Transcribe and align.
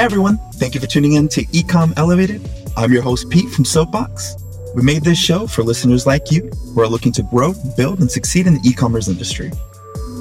Hey 0.00 0.06
everyone, 0.06 0.38
thank 0.54 0.74
you 0.74 0.80
for 0.80 0.86
tuning 0.86 1.12
in 1.12 1.28
to 1.28 1.42
E-Comm 1.52 1.92
Elevated. 1.98 2.48
I'm 2.74 2.90
your 2.90 3.02
host, 3.02 3.28
Pete 3.28 3.50
from 3.50 3.66
Soapbox. 3.66 4.34
We 4.74 4.80
made 4.80 5.04
this 5.04 5.18
show 5.18 5.46
for 5.46 5.62
listeners 5.62 6.06
like 6.06 6.30
you 6.30 6.48
who 6.48 6.80
are 6.80 6.88
looking 6.88 7.12
to 7.12 7.22
grow, 7.22 7.52
build, 7.76 8.00
and 8.00 8.10
succeed 8.10 8.46
in 8.46 8.54
the 8.54 8.66
e 8.66 8.72
commerce 8.72 9.08
industry. 9.08 9.50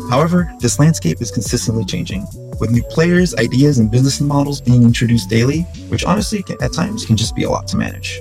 However, 0.09 0.54
this 0.59 0.79
landscape 0.79 1.21
is 1.21 1.31
consistently 1.31 1.86
changing, 1.86 2.27
with 2.59 2.71
new 2.71 2.83
players, 2.89 3.33
ideas, 3.36 3.79
and 3.79 3.89
business 3.89 4.19
models 4.19 4.59
being 4.59 4.83
introduced 4.83 5.29
daily, 5.29 5.61
which 5.87 6.04
honestly, 6.04 6.43
at 6.59 6.73
times, 6.73 7.05
can 7.05 7.15
just 7.15 7.33
be 7.33 7.46
a 7.46 7.50
lot 7.50 7.65
to 7.69 7.77
manage. 7.77 8.19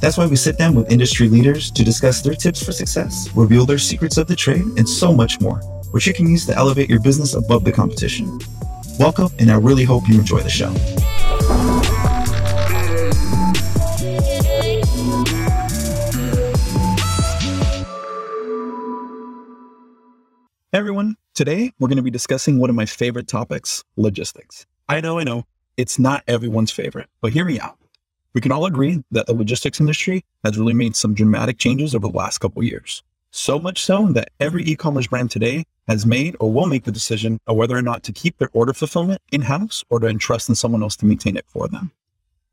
That's 0.00 0.16
why 0.16 0.24
we 0.24 0.36
sit 0.36 0.56
down 0.56 0.74
with 0.74 0.90
industry 0.90 1.28
leaders 1.28 1.70
to 1.72 1.84
discuss 1.84 2.22
their 2.22 2.34
tips 2.34 2.64
for 2.64 2.72
success, 2.72 3.28
reveal 3.34 3.66
their 3.66 3.76
secrets 3.76 4.16
of 4.16 4.26
the 4.26 4.36
trade, 4.36 4.64
and 4.78 4.88
so 4.88 5.12
much 5.12 5.38
more, 5.38 5.58
which 5.90 6.06
you 6.06 6.14
can 6.14 6.30
use 6.30 6.46
to 6.46 6.56
elevate 6.56 6.88
your 6.88 7.00
business 7.00 7.34
above 7.34 7.64
the 7.64 7.72
competition. 7.72 8.38
Welcome, 8.98 9.28
and 9.38 9.48
I 9.48 9.54
really 9.54 9.84
hope 9.84 10.08
you 10.08 10.18
enjoy 10.18 10.40
the 10.40 10.50
show. 10.50 10.72
Hey 20.72 20.78
everyone, 20.78 21.16
today 21.34 21.72
we're 21.78 21.86
going 21.86 21.98
to 21.98 22.02
be 22.02 22.10
discussing 22.10 22.58
one 22.58 22.70
of 22.70 22.74
my 22.74 22.86
favorite 22.86 23.28
topics 23.28 23.84
logistics. 23.96 24.66
I 24.88 25.00
know, 25.00 25.20
I 25.20 25.22
know, 25.22 25.44
it's 25.76 26.00
not 26.00 26.24
everyone's 26.26 26.72
favorite, 26.72 27.08
but 27.20 27.32
hear 27.32 27.44
me 27.44 27.60
out. 27.60 27.78
We 28.34 28.40
can 28.40 28.50
all 28.50 28.66
agree 28.66 29.04
that 29.12 29.26
the 29.26 29.32
logistics 29.32 29.78
industry 29.78 30.24
has 30.42 30.58
really 30.58 30.74
made 30.74 30.96
some 30.96 31.14
dramatic 31.14 31.58
changes 31.58 31.94
over 31.94 32.08
the 32.08 32.16
last 32.16 32.38
couple 32.38 32.64
years. 32.64 33.04
So 33.30 33.60
much 33.60 33.80
so 33.80 34.08
that 34.08 34.30
every 34.40 34.64
e 34.64 34.74
commerce 34.74 35.06
brand 35.06 35.30
today 35.30 35.66
has 35.88 36.06
made 36.06 36.36
or 36.38 36.52
will 36.52 36.66
make 36.66 36.84
the 36.84 36.92
decision 36.92 37.40
of 37.48 37.56
whether 37.56 37.76
or 37.76 37.82
not 37.82 38.04
to 38.04 38.12
keep 38.12 38.38
their 38.38 38.50
order 38.52 38.72
fulfillment 38.72 39.20
in 39.32 39.42
house 39.42 39.84
or 39.90 39.98
to 39.98 40.06
entrust 40.06 40.48
in 40.48 40.54
someone 40.54 40.82
else 40.82 40.94
to 40.96 41.06
maintain 41.06 41.36
it 41.36 41.46
for 41.48 41.66
them. 41.66 41.90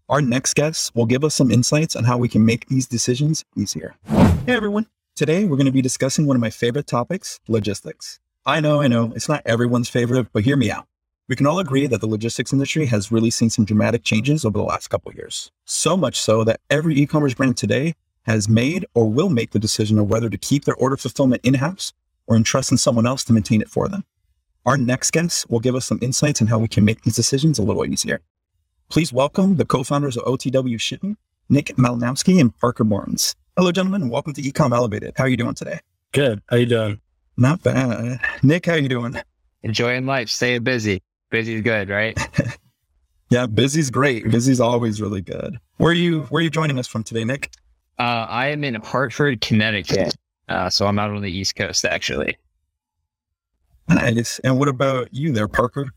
Our 0.09 0.21
next 0.21 0.55
guest 0.55 0.95
will 0.95 1.05
give 1.05 1.23
us 1.23 1.35
some 1.35 1.51
insights 1.51 1.95
on 1.95 2.05
how 2.05 2.17
we 2.17 2.29
can 2.29 2.45
make 2.45 2.67
these 2.67 2.87
decisions 2.87 3.45
easier. 3.55 3.95
Hey 4.07 4.53
everyone, 4.53 4.87
Today, 5.15 5.45
we're 5.45 5.55
going 5.55 5.65
to 5.65 5.71
be 5.71 5.81
discussing 5.81 6.27
one 6.27 6.35
of 6.35 6.41
my 6.41 6.49
favorite 6.49 6.87
topics 6.87 7.39
logistics. 7.47 8.19
I 8.45 8.59
know, 8.59 8.81
I 8.81 8.89
know, 8.89 9.13
it's 9.15 9.29
not 9.29 9.41
everyone's 9.45 9.87
favorite, 9.87 10.27
but 10.33 10.43
hear 10.43 10.57
me 10.57 10.69
out. 10.69 10.87
We 11.29 11.37
can 11.37 11.47
all 11.47 11.57
agree 11.57 11.87
that 11.87 12.01
the 12.01 12.07
logistics 12.07 12.51
industry 12.51 12.87
has 12.87 13.13
really 13.13 13.29
seen 13.29 13.49
some 13.49 13.63
dramatic 13.63 14.03
changes 14.03 14.43
over 14.43 14.57
the 14.57 14.65
last 14.65 14.89
couple 14.89 15.13
years. 15.13 15.53
So 15.63 15.95
much 15.95 16.19
so 16.19 16.43
that 16.43 16.59
every 16.69 16.95
e 16.95 17.05
commerce 17.07 17.33
brand 17.33 17.55
today 17.55 17.95
has 18.23 18.49
made 18.49 18.85
or 18.93 19.09
will 19.09 19.29
make 19.29 19.51
the 19.51 19.57
decision 19.57 19.97
of 19.99 20.09
whether 20.09 20.29
to 20.29 20.37
keep 20.37 20.65
their 20.65 20.75
order 20.75 20.97
fulfillment 20.97 21.45
in 21.45 21.53
house 21.53 21.93
or 22.27 22.35
entrust 22.35 22.71
in 22.71 22.77
someone 22.77 23.05
else 23.05 23.23
to 23.25 23.33
maintain 23.33 23.61
it 23.61 23.69
for 23.69 23.87
them. 23.87 24.03
Our 24.65 24.77
next 24.77 25.11
guest 25.11 25.49
will 25.49 25.59
give 25.59 25.75
us 25.75 25.85
some 25.85 25.99
insights 26.01 26.41
on 26.41 26.47
how 26.47 26.57
we 26.57 26.67
can 26.67 26.85
make 26.85 27.03
these 27.03 27.15
decisions 27.15 27.59
a 27.59 27.63
little 27.63 27.85
easier. 27.85 28.21
Please 28.89 29.13
welcome 29.13 29.57
the 29.57 29.65
co 29.65 29.83
founders 29.83 30.17
of 30.17 30.23
OTW 30.25 30.79
Shipping, 30.79 31.17
Nick 31.49 31.67
Malinowski 31.75 32.39
and 32.39 32.57
Parker 32.57 32.83
Barnes. 32.83 33.35
Hello, 33.57 33.71
gentlemen, 33.71 34.01
and 34.01 34.11
welcome 34.11 34.33
to 34.33 34.41
E-Comm 34.41 34.75
Elevated. 34.75 35.13
How 35.15 35.25
are 35.25 35.27
you 35.27 35.37
doing 35.37 35.53
today? 35.53 35.79
Good. 36.11 36.41
How 36.49 36.57
you 36.57 36.65
doing? 36.65 36.99
Not 37.37 37.61
bad. 37.63 38.19
Nick, 38.43 38.65
how 38.65 38.73
are 38.73 38.77
you 38.77 38.89
doing? 38.89 39.15
Enjoying 39.63 40.05
life, 40.05 40.29
staying 40.29 40.63
busy. 40.63 41.01
Busy's 41.29 41.61
good, 41.61 41.89
right? 41.89 42.17
yeah, 43.29 43.45
busy's 43.47 43.89
great. 43.89 44.29
Busy's 44.29 44.59
always 44.59 45.01
really 45.01 45.21
good. 45.21 45.57
Where 45.77 45.91
are 45.91 45.93
you? 45.93 46.21
Where 46.23 46.39
are 46.39 46.43
you 46.43 46.49
joining 46.49 46.79
us 46.79 46.87
from 46.87 47.03
today, 47.03 47.23
Nick? 47.23 47.51
Uh, 47.97 48.25
I 48.29 48.47
am 48.47 48.63
in 48.63 48.75
Hartford, 48.75 49.41
Connecticut. 49.41 50.15
Uh, 50.47 50.69
so 50.69 50.85
I'm 50.87 50.99
out 50.99 51.11
on 51.11 51.21
the 51.21 51.31
East 51.31 51.55
Coast, 51.55 51.85
actually. 51.85 52.37
Nice. 53.87 54.39
And 54.39 54.59
what 54.59 54.67
about 54.67 55.13
you, 55.13 55.31
there, 55.31 55.47
Parker? 55.47 55.87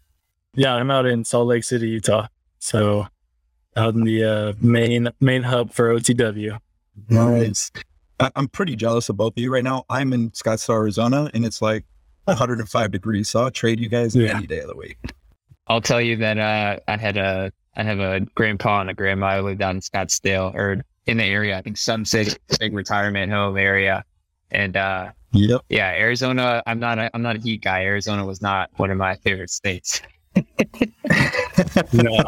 Yeah, 0.55 0.75
I'm 0.75 0.91
out 0.91 1.07
in 1.07 1.25
Salt 1.25 1.49
Lake 1.49 1.65
City, 1.65 1.89
Utah. 1.89 2.29
So 2.59 3.07
out 3.77 3.95
in 3.95 4.03
the 4.03 4.25
uh, 4.25 4.53
main 4.61 5.09
main 5.21 5.43
hub 5.43 5.73
for 5.73 5.95
OTW. 5.95 6.59
Nice. 7.09 7.71
I'm 8.21 8.49
pretty 8.49 8.75
jealous 8.75 9.09
of 9.09 9.17
both 9.17 9.35
of 9.37 9.39
you 9.39 9.53
right 9.53 9.63
now. 9.63 9.85
I'm 9.89 10.13
in 10.13 10.31
Scottsdale, 10.33 10.75
Arizona, 10.75 11.31
and 11.33 11.45
it's 11.45 11.63
like 11.63 11.85
105 12.25 12.91
degrees. 12.91 13.29
So 13.29 13.43
I'll 13.43 13.51
trade 13.53 13.79
you 13.79 13.89
guys 13.89 14.17
yeah. 14.17 14.37
any 14.37 14.47
day 14.47 14.59
of 14.59 14.69
the 14.69 14.77
week. 14.77 14.99
I'll 15.69 15.81
tell 15.81 16.01
you 16.01 16.17
that 16.17 16.39
uh, 16.39 16.81
I 16.89 16.97
had 16.97 17.17
a 17.17 17.53
I 17.77 17.85
have 17.85 18.01
a 18.01 18.21
grandpa 18.35 18.81
and 18.81 18.91
a 18.91 18.95
grandma 18.95 19.37
who 19.37 19.45
live 19.45 19.59
down 19.59 19.77
in 19.77 19.81
Scottsdale 19.81 20.53
or 20.55 20.83
in 21.07 21.19
the 21.19 21.25
area. 21.25 21.57
I 21.57 21.63
think 21.63 21.77
Sun 21.77 22.05
City, 22.07 22.33
big 22.59 22.75
retirement 22.75 23.31
home 23.31 23.57
area, 23.57 24.05
and 24.51 24.77
uh, 24.77 25.11
yep, 25.33 25.63
yeah, 25.69 25.91
Arizona. 25.91 26.63
I'm 26.67 26.79
not 26.79 26.99
a, 26.99 27.11
I'm 27.15 27.23
not 27.23 27.37
a 27.37 27.39
heat 27.41 27.63
guy. 27.63 27.85
Arizona 27.85 28.25
was 28.25 28.43
not 28.43 28.71
one 28.77 28.91
of 28.91 28.97
my 28.97 29.17
favorite 29.17 29.51
states. 29.51 30.01
no. 31.93 32.25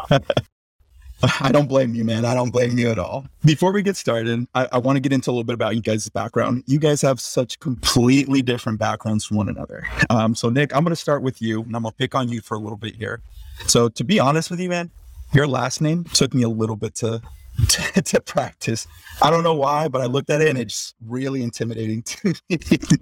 I 1.39 1.51
don't 1.51 1.67
blame 1.67 1.93
you, 1.93 2.03
man. 2.03 2.25
I 2.25 2.33
don't 2.33 2.49
blame 2.49 2.77
you 2.79 2.89
at 2.89 2.97
all. 2.97 3.25
Before 3.45 3.71
we 3.71 3.83
get 3.83 3.95
started, 3.95 4.47
I, 4.55 4.67
I 4.71 4.77
want 4.79 4.95
to 4.95 4.99
get 4.99 5.13
into 5.13 5.29
a 5.29 5.33
little 5.33 5.43
bit 5.43 5.53
about 5.53 5.75
you 5.75 5.81
guys' 5.81 6.09
background. 6.09 6.63
You 6.65 6.79
guys 6.79 7.01
have 7.03 7.19
such 7.19 7.59
completely 7.59 8.41
different 8.41 8.79
backgrounds 8.79 9.25
from 9.25 9.37
one 9.37 9.49
another. 9.49 9.87
Um, 10.09 10.33
so, 10.33 10.49
Nick, 10.49 10.75
I'm 10.75 10.83
going 10.83 10.91
to 10.91 10.95
start 10.95 11.21
with 11.21 11.41
you, 11.41 11.61
and 11.61 11.75
I'm 11.75 11.83
going 11.83 11.91
to 11.91 11.97
pick 11.97 12.15
on 12.15 12.29
you 12.29 12.41
for 12.41 12.55
a 12.55 12.59
little 12.59 12.77
bit 12.77 12.95
here. 12.95 13.21
So, 13.67 13.87
to 13.89 14.03
be 14.03 14.19
honest 14.19 14.49
with 14.49 14.59
you, 14.59 14.69
man, 14.69 14.89
your 15.33 15.47
last 15.47 15.79
name 15.79 16.05
took 16.05 16.33
me 16.33 16.41
a 16.41 16.49
little 16.49 16.75
bit 16.75 16.95
to 16.95 17.21
to, 17.69 18.01
to, 18.01 18.21
practice. 18.21 18.87
I 19.21 19.29
don't 19.29 19.43
know 19.43 19.53
why, 19.53 19.87
but 19.87 20.01
I 20.01 20.05
looked 20.05 20.29
at 20.29 20.41
it 20.41 20.49
and 20.49 20.57
it's 20.57 20.93
really 21.05 21.43
intimidating 21.43 22.01
to 22.03 22.33
me. 22.49 22.57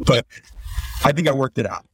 but 0.06 0.26
I 1.04 1.12
think 1.12 1.28
I 1.28 1.32
worked 1.32 1.58
it 1.58 1.66
out. 1.66 1.86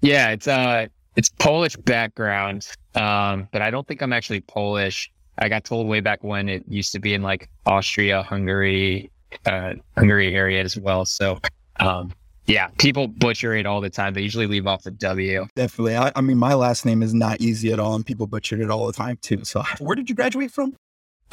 Yeah, 0.00 0.30
it's 0.30 0.46
uh 0.46 0.86
it's 1.16 1.28
Polish 1.28 1.76
background. 1.76 2.66
Um, 2.94 3.48
but 3.52 3.62
I 3.62 3.70
don't 3.70 3.86
think 3.86 4.02
I'm 4.02 4.12
actually 4.12 4.40
Polish. 4.40 5.10
I 5.38 5.48
got 5.48 5.64
told 5.64 5.88
way 5.88 6.00
back 6.00 6.22
when 6.22 6.48
it 6.48 6.64
used 6.68 6.92
to 6.92 7.00
be 7.00 7.14
in 7.14 7.22
like 7.22 7.48
Austria, 7.66 8.22
Hungary, 8.22 9.10
uh, 9.46 9.74
Hungary 9.96 10.34
area 10.34 10.62
as 10.62 10.76
well. 10.76 11.04
So, 11.04 11.40
um, 11.80 12.12
yeah, 12.46 12.68
people 12.78 13.08
butcher 13.08 13.54
it 13.54 13.66
all 13.66 13.80
the 13.80 13.90
time. 13.90 14.14
They 14.14 14.20
usually 14.20 14.46
leave 14.46 14.66
off 14.66 14.84
the 14.84 14.90
W. 14.92 15.46
Definitely. 15.56 15.96
I, 15.96 16.12
I, 16.14 16.20
mean, 16.20 16.36
my 16.36 16.54
last 16.54 16.84
name 16.84 17.02
is 17.02 17.14
not 17.14 17.40
easy 17.40 17.72
at 17.72 17.80
all, 17.80 17.94
and 17.94 18.04
people 18.04 18.26
butchered 18.26 18.60
it 18.60 18.70
all 18.70 18.86
the 18.86 18.92
time 18.92 19.18
too. 19.22 19.44
So, 19.44 19.62
where 19.80 19.96
did 19.96 20.08
you 20.08 20.14
graduate 20.14 20.52
from? 20.52 20.76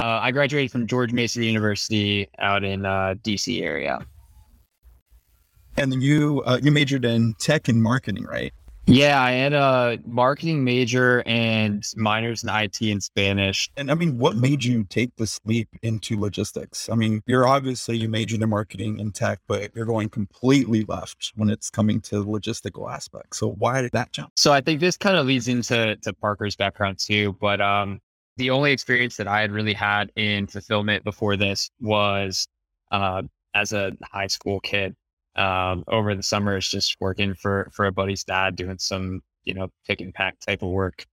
Uh, 0.01 0.19
I 0.19 0.31
graduated 0.31 0.71
from 0.71 0.87
George 0.87 1.13
Mason 1.13 1.43
University 1.43 2.27
out 2.39 2.63
in 2.63 2.87
uh, 2.87 3.13
DC 3.21 3.61
area. 3.61 4.03
And 5.77 5.91
then 5.91 6.01
you 6.01 6.41
uh, 6.45 6.59
you 6.61 6.71
majored 6.71 7.05
in 7.05 7.35
tech 7.35 7.67
and 7.67 7.83
marketing, 7.83 8.23
right? 8.23 8.51
Yeah, 8.87 9.21
I 9.21 9.31
had 9.33 9.53
a 9.53 9.99
marketing 10.07 10.63
major 10.63 11.21
and 11.27 11.83
minors 11.95 12.43
in 12.43 12.49
IT 12.49 12.81
and 12.81 13.01
Spanish. 13.01 13.69
And 13.77 13.91
I 13.91 13.93
mean, 13.93 14.17
what 14.17 14.35
made 14.35 14.63
you 14.63 14.85
take 14.85 15.15
this 15.17 15.39
leap 15.45 15.69
into 15.83 16.19
logistics? 16.19 16.89
I 16.89 16.95
mean, 16.95 17.21
you're 17.27 17.47
obviously 17.47 17.97
you 17.97 18.09
majored 18.09 18.41
in 18.41 18.49
marketing 18.49 18.99
and 18.99 19.13
tech, 19.13 19.39
but 19.47 19.69
you're 19.75 19.85
going 19.85 20.09
completely 20.09 20.83
left 20.85 21.31
when 21.35 21.51
it's 21.51 21.69
coming 21.69 22.01
to 22.01 22.21
the 22.21 22.25
logistical 22.25 22.91
aspect. 22.91 23.35
So 23.35 23.51
why 23.51 23.83
did 23.83 23.91
that 23.91 24.13
jump? 24.13 24.31
So 24.35 24.51
I 24.51 24.61
think 24.61 24.79
this 24.79 24.97
kind 24.97 25.15
of 25.15 25.27
leads 25.27 25.47
into 25.47 25.95
to 25.95 26.13
Parker's 26.13 26.55
background 26.55 26.97
too. 26.97 27.37
But 27.39 27.61
um, 27.61 28.01
the 28.37 28.49
only 28.49 28.71
experience 28.71 29.17
that 29.17 29.27
I 29.27 29.41
had 29.41 29.51
really 29.51 29.73
had 29.73 30.11
in 30.15 30.47
fulfillment 30.47 31.03
before 31.03 31.37
this 31.37 31.69
was 31.79 32.47
uh, 32.91 33.23
as 33.53 33.73
a 33.73 33.91
high 34.03 34.27
school 34.27 34.59
kid 34.59 34.95
um, 35.35 35.83
over 35.87 36.15
the 36.15 36.23
summers, 36.23 36.69
just 36.69 36.97
working 36.99 37.33
for 37.33 37.69
for 37.73 37.85
a 37.85 37.91
buddy's 37.91 38.23
dad, 38.23 38.55
doing 38.55 38.77
some 38.77 39.21
you 39.43 39.53
know 39.53 39.69
pick 39.87 40.01
and 40.01 40.13
pack 40.13 40.39
type 40.39 40.61
of 40.61 40.69
work. 40.69 41.05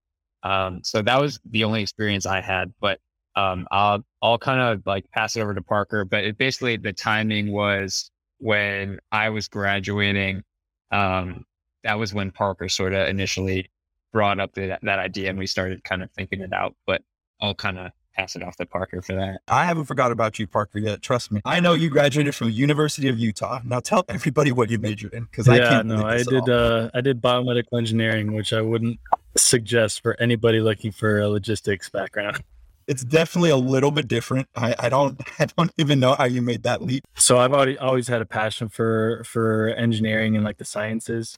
Um, 0.43 0.81
so 0.83 1.01
that 1.01 1.19
was 1.19 1.39
the 1.45 1.63
only 1.63 1.81
experience 1.81 2.25
I 2.25 2.41
had. 2.41 2.73
But 2.79 2.99
um, 3.35 3.67
I'll 3.71 4.03
I'll 4.21 4.37
kind 4.37 4.59
of 4.61 4.85
like 4.85 5.09
pass 5.11 5.35
it 5.35 5.41
over 5.41 5.53
to 5.53 5.61
Parker. 5.61 6.05
But 6.05 6.23
it 6.23 6.37
basically 6.37 6.77
the 6.77 6.93
timing 6.93 7.51
was 7.51 8.11
when 8.39 8.99
I 9.11 9.29
was 9.29 9.47
graduating. 9.47 10.43
Um, 10.91 11.45
that 11.83 11.97
was 11.99 12.13
when 12.13 12.31
Parker 12.31 12.67
sort 12.67 12.93
of 12.93 13.07
initially 13.07 13.69
brought 14.11 14.39
up 14.39 14.53
the, 14.53 14.77
that 14.81 14.99
idea, 14.99 15.29
and 15.29 15.39
we 15.39 15.47
started 15.47 15.83
kind 15.83 16.03
of 16.03 16.11
thinking 16.11 16.41
it 16.41 16.51
out. 16.53 16.75
But 16.85 17.01
I'll 17.41 17.55
kind 17.55 17.79
of 17.79 17.91
pass 18.19 18.35
it 18.35 18.43
off 18.43 18.57
to 18.57 18.65
Parker 18.65 19.01
for 19.01 19.13
that. 19.13 19.39
I 19.47 19.65
haven't 19.65 19.85
forgot 19.85 20.11
about 20.11 20.39
you, 20.39 20.47
Parker, 20.47 20.79
yet. 20.79 21.01
Trust 21.01 21.31
me. 21.31 21.41
I 21.45 21.59
know 21.59 21.73
you 21.73 21.89
graduated 21.89 22.35
from 22.35 22.49
University 22.49 23.07
of 23.07 23.17
Utah. 23.17 23.61
Now 23.63 23.79
tell 23.79 24.03
everybody 24.09 24.51
what 24.51 24.69
you 24.69 24.77
majored 24.77 25.13
in 25.13 25.23
because 25.23 25.47
yeah, 25.47 25.53
I 25.53 25.57
can't. 25.59 25.87
no, 25.87 26.05
I 26.05 26.23
did. 26.23 26.49
Uh, 26.49 26.89
I 26.93 27.01
did 27.01 27.21
biomedical 27.21 27.77
engineering, 27.77 28.33
which 28.33 28.51
I 28.51 28.61
wouldn't 28.61 28.99
suggest 29.37 30.01
for 30.01 30.19
anybody 30.19 30.59
looking 30.59 30.91
for 30.91 31.19
a 31.19 31.29
logistics 31.29 31.89
background. 31.89 32.43
It's 32.87 33.03
definitely 33.03 33.51
a 33.51 33.57
little 33.57 33.91
bit 33.91 34.07
different. 34.07 34.47
I, 34.55 34.75
I 34.79 34.89
don't 34.89 35.21
I 35.39 35.45
don't 35.45 35.71
even 35.77 35.99
know 35.99 36.15
how 36.15 36.25
you 36.25 36.41
made 36.41 36.63
that 36.63 36.81
leap. 36.81 37.05
So 37.15 37.37
I've 37.37 37.53
already 37.53 37.77
always 37.77 38.07
had 38.07 38.21
a 38.21 38.25
passion 38.25 38.67
for 38.67 39.23
for 39.23 39.69
engineering 39.69 40.35
and 40.35 40.43
like 40.43 40.57
the 40.57 40.65
sciences. 40.65 41.37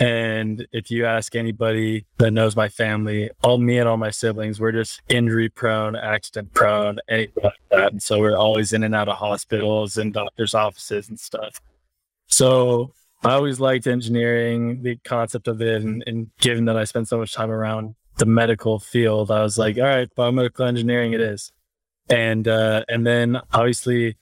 And 0.00 0.66
if 0.72 0.90
you 0.90 1.06
ask 1.06 1.36
anybody 1.36 2.04
that 2.18 2.32
knows 2.32 2.56
my 2.56 2.68
family, 2.68 3.30
all 3.44 3.58
me 3.58 3.78
and 3.78 3.88
all 3.88 3.96
my 3.96 4.10
siblings, 4.10 4.58
we're 4.58 4.72
just 4.72 5.00
injury 5.08 5.48
prone, 5.48 5.94
accident 5.94 6.52
prone, 6.52 6.98
anything 7.08 7.44
like 7.44 7.52
that. 7.70 7.92
And 7.92 8.02
so 8.02 8.18
we're 8.18 8.36
always 8.36 8.72
in 8.72 8.82
and 8.82 8.94
out 8.94 9.08
of 9.08 9.16
hospitals 9.16 9.96
and 9.96 10.12
doctors' 10.12 10.54
offices 10.54 11.08
and 11.08 11.18
stuff. 11.18 11.60
So 12.26 12.92
I 13.22 13.34
always 13.34 13.60
liked 13.60 13.86
engineering, 13.86 14.82
the 14.82 14.96
concept 15.04 15.46
of 15.46 15.62
it. 15.62 15.82
And, 15.82 16.02
and 16.06 16.30
given 16.40 16.64
that 16.64 16.76
I 16.76 16.84
spent 16.84 17.08
so 17.08 17.18
much 17.18 17.32
time 17.32 17.50
around 17.50 17.94
the 18.18 18.26
medical 18.26 18.80
field, 18.80 19.30
I 19.30 19.42
was 19.42 19.58
like, 19.58 19.76
all 19.76 19.84
right, 19.84 20.08
biomedical 20.16 20.66
engineering 20.66 21.12
it 21.12 21.20
is. 21.20 21.52
And 22.10 22.46
uh, 22.46 22.84
and 22.88 23.06
then 23.06 23.40
obviously, 23.52 24.16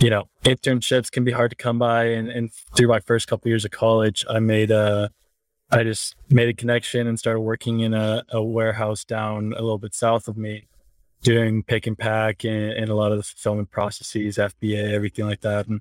you 0.00 0.08
know, 0.10 0.24
internships 0.44 1.10
can 1.10 1.24
be 1.24 1.32
hard 1.32 1.50
to 1.50 1.56
come 1.56 1.78
by. 1.78 2.04
And, 2.04 2.28
and 2.28 2.52
through 2.74 2.88
my 2.88 3.00
first 3.00 3.28
couple 3.28 3.48
years 3.48 3.64
of 3.64 3.70
college, 3.70 4.24
I 4.28 4.40
made 4.40 4.70
a 4.70 5.10
I 5.72 5.84
just 5.84 6.16
made 6.28 6.48
a 6.48 6.54
connection 6.54 7.06
and 7.06 7.16
started 7.16 7.40
working 7.40 7.80
in 7.80 7.94
a, 7.94 8.24
a 8.30 8.42
warehouse 8.42 9.04
down 9.04 9.52
a 9.52 9.60
little 9.60 9.78
bit 9.78 9.94
south 9.94 10.26
of 10.26 10.36
me, 10.36 10.66
doing 11.22 11.62
pick 11.62 11.86
and 11.86 11.96
pack 11.96 12.44
and, 12.44 12.72
and 12.72 12.88
a 12.88 12.94
lot 12.96 13.12
of 13.12 13.18
the 13.18 13.22
fulfillment 13.22 13.70
processes, 13.70 14.36
FBA, 14.36 14.90
everything 14.92 15.26
like 15.26 15.42
that. 15.42 15.68
And 15.68 15.80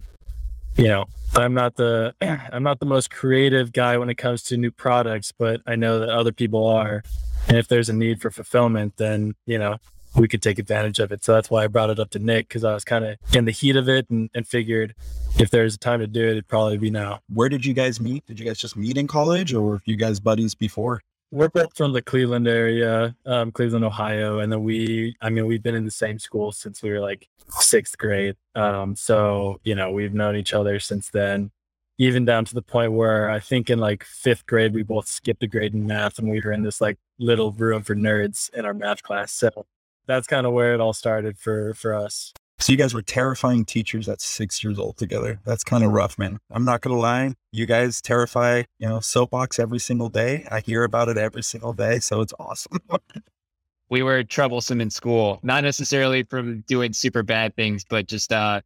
you 0.75 0.87
know, 0.87 1.05
I'm 1.33 1.53
not 1.53 1.75
the 1.75 2.13
I'm 2.21 2.63
not 2.63 2.79
the 2.79 2.85
most 2.85 3.09
creative 3.09 3.71
guy 3.71 3.97
when 3.97 4.09
it 4.09 4.15
comes 4.15 4.43
to 4.43 4.57
new 4.57 4.71
products, 4.71 5.31
but 5.31 5.61
I 5.65 5.75
know 5.75 5.99
that 5.99 6.09
other 6.09 6.31
people 6.31 6.67
are. 6.67 7.03
And 7.47 7.57
if 7.57 7.67
there's 7.67 7.89
a 7.89 7.93
need 7.93 8.21
for 8.21 8.29
fulfillment, 8.29 8.97
then 8.97 9.33
you 9.45 9.57
know 9.57 9.77
we 10.15 10.27
could 10.27 10.41
take 10.41 10.59
advantage 10.59 10.99
of 10.99 11.11
it. 11.11 11.23
So 11.23 11.33
that's 11.33 11.49
why 11.49 11.63
I 11.63 11.67
brought 11.67 11.89
it 11.89 11.99
up 11.99 12.09
to 12.11 12.19
Nick 12.19 12.47
because 12.47 12.63
I 12.63 12.73
was 12.73 12.83
kind 12.83 13.05
of 13.05 13.17
in 13.33 13.45
the 13.45 13.51
heat 13.51 13.75
of 13.75 13.87
it 13.87 14.09
and, 14.09 14.29
and 14.33 14.47
figured 14.47 14.95
if 15.37 15.49
there's 15.49 15.75
a 15.75 15.79
time 15.79 15.99
to 15.99 16.07
do 16.07 16.23
it, 16.23 16.31
it'd 16.31 16.47
probably 16.47 16.77
be 16.77 16.89
now. 16.89 17.19
Where 17.31 17.49
did 17.49 17.65
you 17.65 17.73
guys 17.73 17.99
meet? 17.99 18.25
Did 18.25 18.39
you 18.39 18.45
guys 18.45 18.57
just 18.57 18.75
meet 18.75 18.97
in 18.97 19.07
college, 19.07 19.53
or 19.53 19.61
were 19.61 19.81
you 19.85 19.95
guys 19.95 20.19
buddies 20.19 20.55
before? 20.55 21.01
We're 21.31 21.49
both 21.49 21.77
from 21.77 21.93
the 21.93 22.01
Cleveland 22.01 22.47
area, 22.47 23.15
um, 23.27 23.51
Cleveland, 23.51 23.85
Ohio, 23.85 24.39
and 24.39 24.51
then 24.51 24.63
we, 24.63 25.15
I 25.21 25.29
mean, 25.29 25.45
we've 25.45 25.61
been 25.61 25.75
in 25.75 25.85
the 25.85 25.91
same 25.91 26.17
school 26.17 26.51
since 26.51 26.81
we 26.81 26.89
were 26.89 26.99
like 26.99 27.27
sixth 27.59 27.97
grade. 27.97 28.35
Um, 28.55 28.95
so 28.95 29.59
you 29.63 29.75
know, 29.75 29.91
we've 29.91 30.13
known 30.13 30.35
each 30.35 30.53
other 30.53 30.79
since 30.79 31.09
then. 31.09 31.51
Even 31.99 32.23
down 32.25 32.45
to 32.45 32.55
the 32.55 32.61
point 32.61 32.93
where 32.93 33.29
I 33.29 33.39
think 33.39 33.69
in 33.69 33.77
like 33.77 34.03
fifth 34.05 34.45
grade 34.45 34.73
we 34.73 34.83
both 34.83 35.05
skipped 35.07 35.43
a 35.43 35.47
grade 35.47 35.73
in 35.75 35.85
math, 35.85 36.17
and 36.17 36.29
we 36.29 36.41
were 36.41 36.51
in 36.51 36.63
this 36.63 36.81
like 36.81 36.97
little 37.19 37.51
room 37.51 37.83
for 37.83 37.95
nerds 37.95 38.51
in 38.53 38.65
our 38.65 38.73
math 38.73 39.03
class. 39.03 39.31
So 39.31 39.67
that's 40.09 40.27
kind 40.27 40.45
of 40.45 40.53
where 40.53 40.73
it 40.73 40.81
all 40.81 40.93
started 40.93 41.37
for 41.37 41.73
for 41.73 41.93
us. 41.93 42.33
So 42.59 42.73
you 42.73 42.77
guys 42.77 42.93
were 42.93 43.01
terrifying 43.01 43.63
teachers 43.63 44.09
at 44.09 44.19
six 44.19 44.63
years 44.63 44.77
old 44.77 44.97
together. 44.97 45.39
That's 45.45 45.63
kind 45.63 45.83
of 45.83 45.91
rough, 45.91 46.17
man. 46.17 46.39
I'm 46.51 46.65
not 46.65 46.81
gonna 46.81 46.97
lie. 46.97 47.35
You 47.51 47.65
guys 47.65 48.01
terrify, 48.01 48.63
you 48.79 48.87
know, 48.89 48.99
soapbox 48.99 49.59
every 49.59 49.79
single 49.79 50.09
day. 50.09 50.45
I 50.51 50.59
hear 50.59 50.83
about 50.83 51.07
it 51.07 51.17
every 51.17 51.43
single 51.43 51.73
day, 51.73 51.99
so 51.99 52.21
it's 52.21 52.33
awesome. 52.39 52.79
we 53.89 54.03
were 54.03 54.23
troublesome 54.23 54.81
in 54.81 54.89
school, 54.89 55.39
not 55.41 55.63
necessarily 55.63 56.23
from 56.23 56.61
doing 56.67 56.93
super 56.93 57.23
bad 57.23 57.55
things, 57.55 57.85
but 57.89 58.07
just 58.07 58.33
uh 58.33 58.61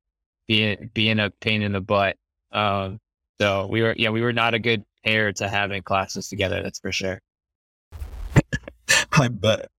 being 0.48 0.90
being 0.94 1.20
a 1.20 1.30
pain 1.30 1.62
in 1.62 1.74
the 1.74 1.82
butt. 1.82 2.18
Um, 2.52 3.00
so 3.42 3.68
we 3.68 3.82
were, 3.82 3.96
yeah, 3.98 4.10
we 4.10 4.22
were 4.22 4.34
not 4.34 4.54
a 4.54 4.60
good 4.60 4.86
pair 5.04 5.34
to 5.34 5.50
have 5.50 5.72
in 5.72 5.84
classes 5.84 6.30
together. 6.30 6.62
That's 6.64 6.80
for 6.80 6.92
sure. 6.92 7.20
I 9.12 9.28
bet. 9.28 9.70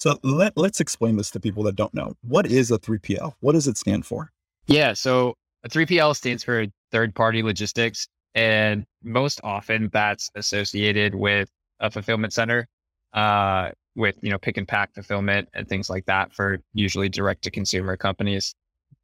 So 0.00 0.18
let, 0.22 0.56
let's 0.56 0.80
explain 0.80 1.16
this 1.16 1.30
to 1.32 1.40
people 1.40 1.62
that 1.64 1.76
don't 1.76 1.92
know. 1.92 2.14
What 2.22 2.46
is 2.46 2.70
a 2.70 2.78
3PL? 2.78 3.34
What 3.40 3.52
does 3.52 3.68
it 3.68 3.76
stand 3.76 4.06
for? 4.06 4.32
Yeah. 4.66 4.94
So 4.94 5.34
a 5.62 5.68
3PL 5.68 6.16
stands 6.16 6.42
for 6.42 6.64
third 6.90 7.14
party 7.14 7.42
logistics. 7.42 8.08
And 8.34 8.86
most 9.02 9.40
often 9.44 9.90
that's 9.92 10.30
associated 10.34 11.14
with 11.14 11.50
a 11.80 11.90
fulfillment 11.90 12.32
center, 12.32 12.66
uh, 13.12 13.70
with, 13.94 14.16
you 14.22 14.30
know, 14.30 14.38
pick 14.38 14.56
and 14.56 14.66
pack 14.66 14.94
fulfillment 14.94 15.48
and 15.52 15.68
things 15.68 15.90
like 15.90 16.06
that 16.06 16.32
for 16.32 16.60
usually 16.72 17.10
direct 17.10 17.42
to 17.42 17.50
consumer 17.50 17.96
companies. 17.98 18.54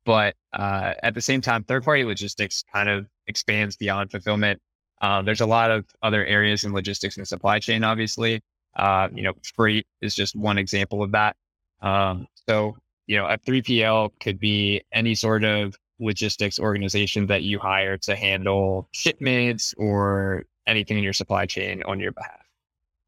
But 0.06 0.34
uh, 0.54 0.94
at 1.02 1.14
the 1.14 1.20
same 1.20 1.42
time, 1.42 1.64
third 1.64 1.84
party 1.84 2.04
logistics 2.04 2.64
kind 2.72 2.88
of 2.88 3.06
expands 3.26 3.76
beyond 3.76 4.12
fulfillment. 4.12 4.60
Um, 5.02 5.26
there's 5.26 5.42
a 5.42 5.46
lot 5.46 5.70
of 5.70 5.84
other 6.02 6.24
areas 6.24 6.64
in 6.64 6.72
logistics 6.72 7.18
and 7.18 7.28
supply 7.28 7.58
chain, 7.58 7.84
obviously, 7.84 8.40
uh, 8.76 9.08
you 9.12 9.22
know, 9.22 9.32
freight 9.54 9.86
is 10.00 10.14
just 10.14 10.36
one 10.36 10.58
example 10.58 11.02
of 11.02 11.12
that. 11.12 11.36
Um, 11.80 12.26
so, 12.48 12.76
you 13.06 13.16
know, 13.16 13.26
a 13.26 13.38
3PL 13.38 14.10
could 14.20 14.38
be 14.38 14.82
any 14.92 15.14
sort 15.14 15.44
of 15.44 15.76
logistics 15.98 16.58
organization 16.58 17.26
that 17.26 17.42
you 17.42 17.58
hire 17.58 17.96
to 17.96 18.14
handle 18.14 18.88
shipments 18.92 19.74
or 19.78 20.44
anything 20.66 20.98
in 20.98 21.04
your 21.04 21.12
supply 21.12 21.46
chain 21.46 21.82
on 21.84 22.00
your 22.00 22.12
behalf. 22.12 22.44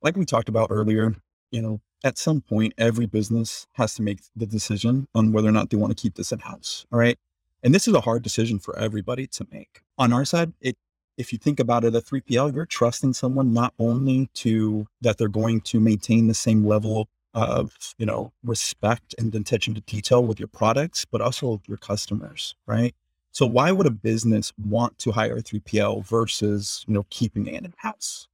Like 0.03 0.17
we 0.17 0.25
talked 0.25 0.49
about 0.49 0.69
earlier, 0.71 1.17
you 1.51 1.61
know, 1.61 1.81
at 2.05 2.17
some 2.17 2.41
point, 2.41 2.75
every 2.79 3.07
business 3.07 3.67
has 3.73 3.95
to 3.95 4.03
make 4.03 4.21
the 4.37 4.47
decision 4.47 5.09
on 5.15 5.33
whether 5.33 5.49
or 5.49 5.53
not 5.53 5.71
they 5.71 5.77
want 5.77 5.97
to 5.97 6.01
keep 6.01 6.15
this 6.15 6.31
in 6.31 6.39
house. 6.39 6.87
All 6.93 6.99
right. 6.99 7.19
And 7.63 7.75
this 7.75 7.89
is 7.89 7.95
a 7.95 8.01
hard 8.01 8.23
decision 8.23 8.61
for 8.61 8.79
everybody 8.79 9.27
to 9.27 9.47
make. 9.51 9.81
On 9.99 10.13
our 10.13 10.25
side, 10.25 10.53
it 10.61 10.77
if 11.19 11.33
you 11.33 11.39
think 11.39 11.61
about 11.61 11.85
it, 11.85 11.95
a 11.95 12.01
3PL, 12.01 12.55
you're 12.55 12.65
trusting 12.65 13.13
someone 13.13 13.53
not 13.53 13.75
only 13.79 14.31
to 14.35 14.87
that 15.03 15.19
they're 15.19 15.29
going 15.29 15.61
to 15.63 15.81
maintain 15.81 16.29
the 16.29 16.35
same 16.35 16.65
level 16.65 17.09
of, 17.35 17.77
you 17.99 18.07
know, 18.07 18.33
respect 18.45 19.15
and 19.19 19.35
attention 19.35 19.75
to 19.75 19.81
detail 19.83 20.25
with 20.25 20.39
your 20.39 20.49
products, 20.49 21.05
but 21.05 21.21
also 21.21 21.61
your 21.67 21.77
customers, 21.77 22.55
right? 22.67 22.95
So 23.33 23.47
why 23.47 23.73
would 23.73 23.87
a 23.87 23.91
business 23.91 24.53
want 24.65 24.99
to 25.01 25.13
hire 25.13 25.37
a 25.37 25.43
3PL 25.43 26.07
versus, 26.07 26.85
you 26.89 26.95
know, 26.95 27.05
keeping 27.11 27.47
it 27.47 27.65
in 27.65 27.75
house? 27.79 28.29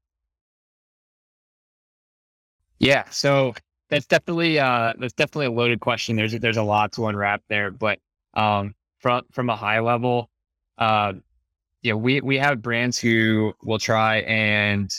Yeah, 2.79 3.09
so 3.11 3.55
that's 3.89 4.07
definitely 4.07 4.59
uh 4.59 4.93
that's 4.99 5.15
definitely 5.15 5.47
a 5.47 5.51
loaded 5.53 5.81
question. 5.81 6.17
There's 6.17 6.33
there's 6.39 6.57
a 6.57 6.63
lot 6.63 6.93
to 6.93 7.07
unwrap 7.07 7.43
there, 7.49 7.71
but 7.71 7.99
um 8.35 8.75
from 8.99 9.23
from 9.33 9.51
a 9.51 9.57
high 9.57 9.81
level, 9.81 10.31
uh 10.79 11.15
know, 11.93 11.97
we 11.97 12.21
we 12.21 12.39
have 12.39 12.63
brands 12.63 12.99
who 12.99 13.55
will 13.63 13.79
try 13.79 14.19
and 14.23 14.91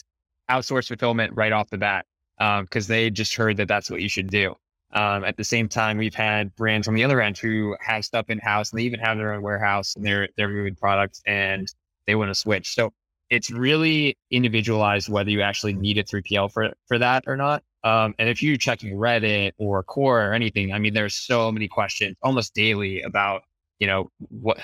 outsource 0.49 0.87
fulfillment 0.87 1.33
right 1.35 1.51
off 1.51 1.69
the 1.69 1.77
bat 1.77 2.05
because 2.37 2.89
um, 2.89 2.93
they 2.93 3.09
just 3.09 3.35
heard 3.35 3.57
that 3.57 3.67
that's 3.67 3.89
what 3.89 4.01
you 4.01 4.09
should 4.09 4.29
do. 4.29 4.55
Um, 4.93 5.23
at 5.25 5.35
the 5.35 5.43
same 5.43 5.67
time, 5.67 5.97
we've 5.97 6.15
had 6.15 6.55
brands 6.55 6.87
on 6.87 6.93
the 6.93 7.03
other 7.03 7.21
end 7.21 7.37
who 7.37 7.75
have 7.81 8.05
stuff 8.05 8.29
in 8.29 8.39
house 8.39 8.71
and 8.71 8.79
they 8.79 8.83
even 8.83 8.99
have 8.99 9.17
their 9.17 9.33
own 9.33 9.41
warehouse 9.41 9.95
and 9.95 10.05
they're 10.05 10.29
they're 10.37 10.49
moving 10.49 10.75
products 10.75 11.21
and 11.25 11.67
they 12.07 12.15
want 12.15 12.29
to 12.29 12.35
switch. 12.35 12.73
So 12.75 12.93
it's 13.29 13.49
really 13.49 14.17
individualized 14.31 15.09
whether 15.09 15.29
you 15.29 15.41
actually 15.41 15.73
need 15.73 15.97
a 15.97 16.03
3PL 16.03 16.51
for 16.51 16.71
for 16.87 16.99
that 16.99 17.23
or 17.27 17.35
not. 17.35 17.63
Um, 17.83 18.15
and 18.17 18.29
if 18.29 18.41
you're 18.41 18.57
checking 18.57 18.95
Reddit 18.95 19.51
or 19.57 19.83
Quora 19.83 20.29
or 20.29 20.33
anything, 20.33 20.73
I 20.73 20.79
mean, 20.79 20.93
there's 20.93 21.15
so 21.15 21.51
many 21.51 21.67
questions 21.67 22.15
almost 22.23 22.55
daily 22.55 23.01
about, 23.01 23.43
you 23.79 23.87
know, 23.87 24.09
what 24.29 24.57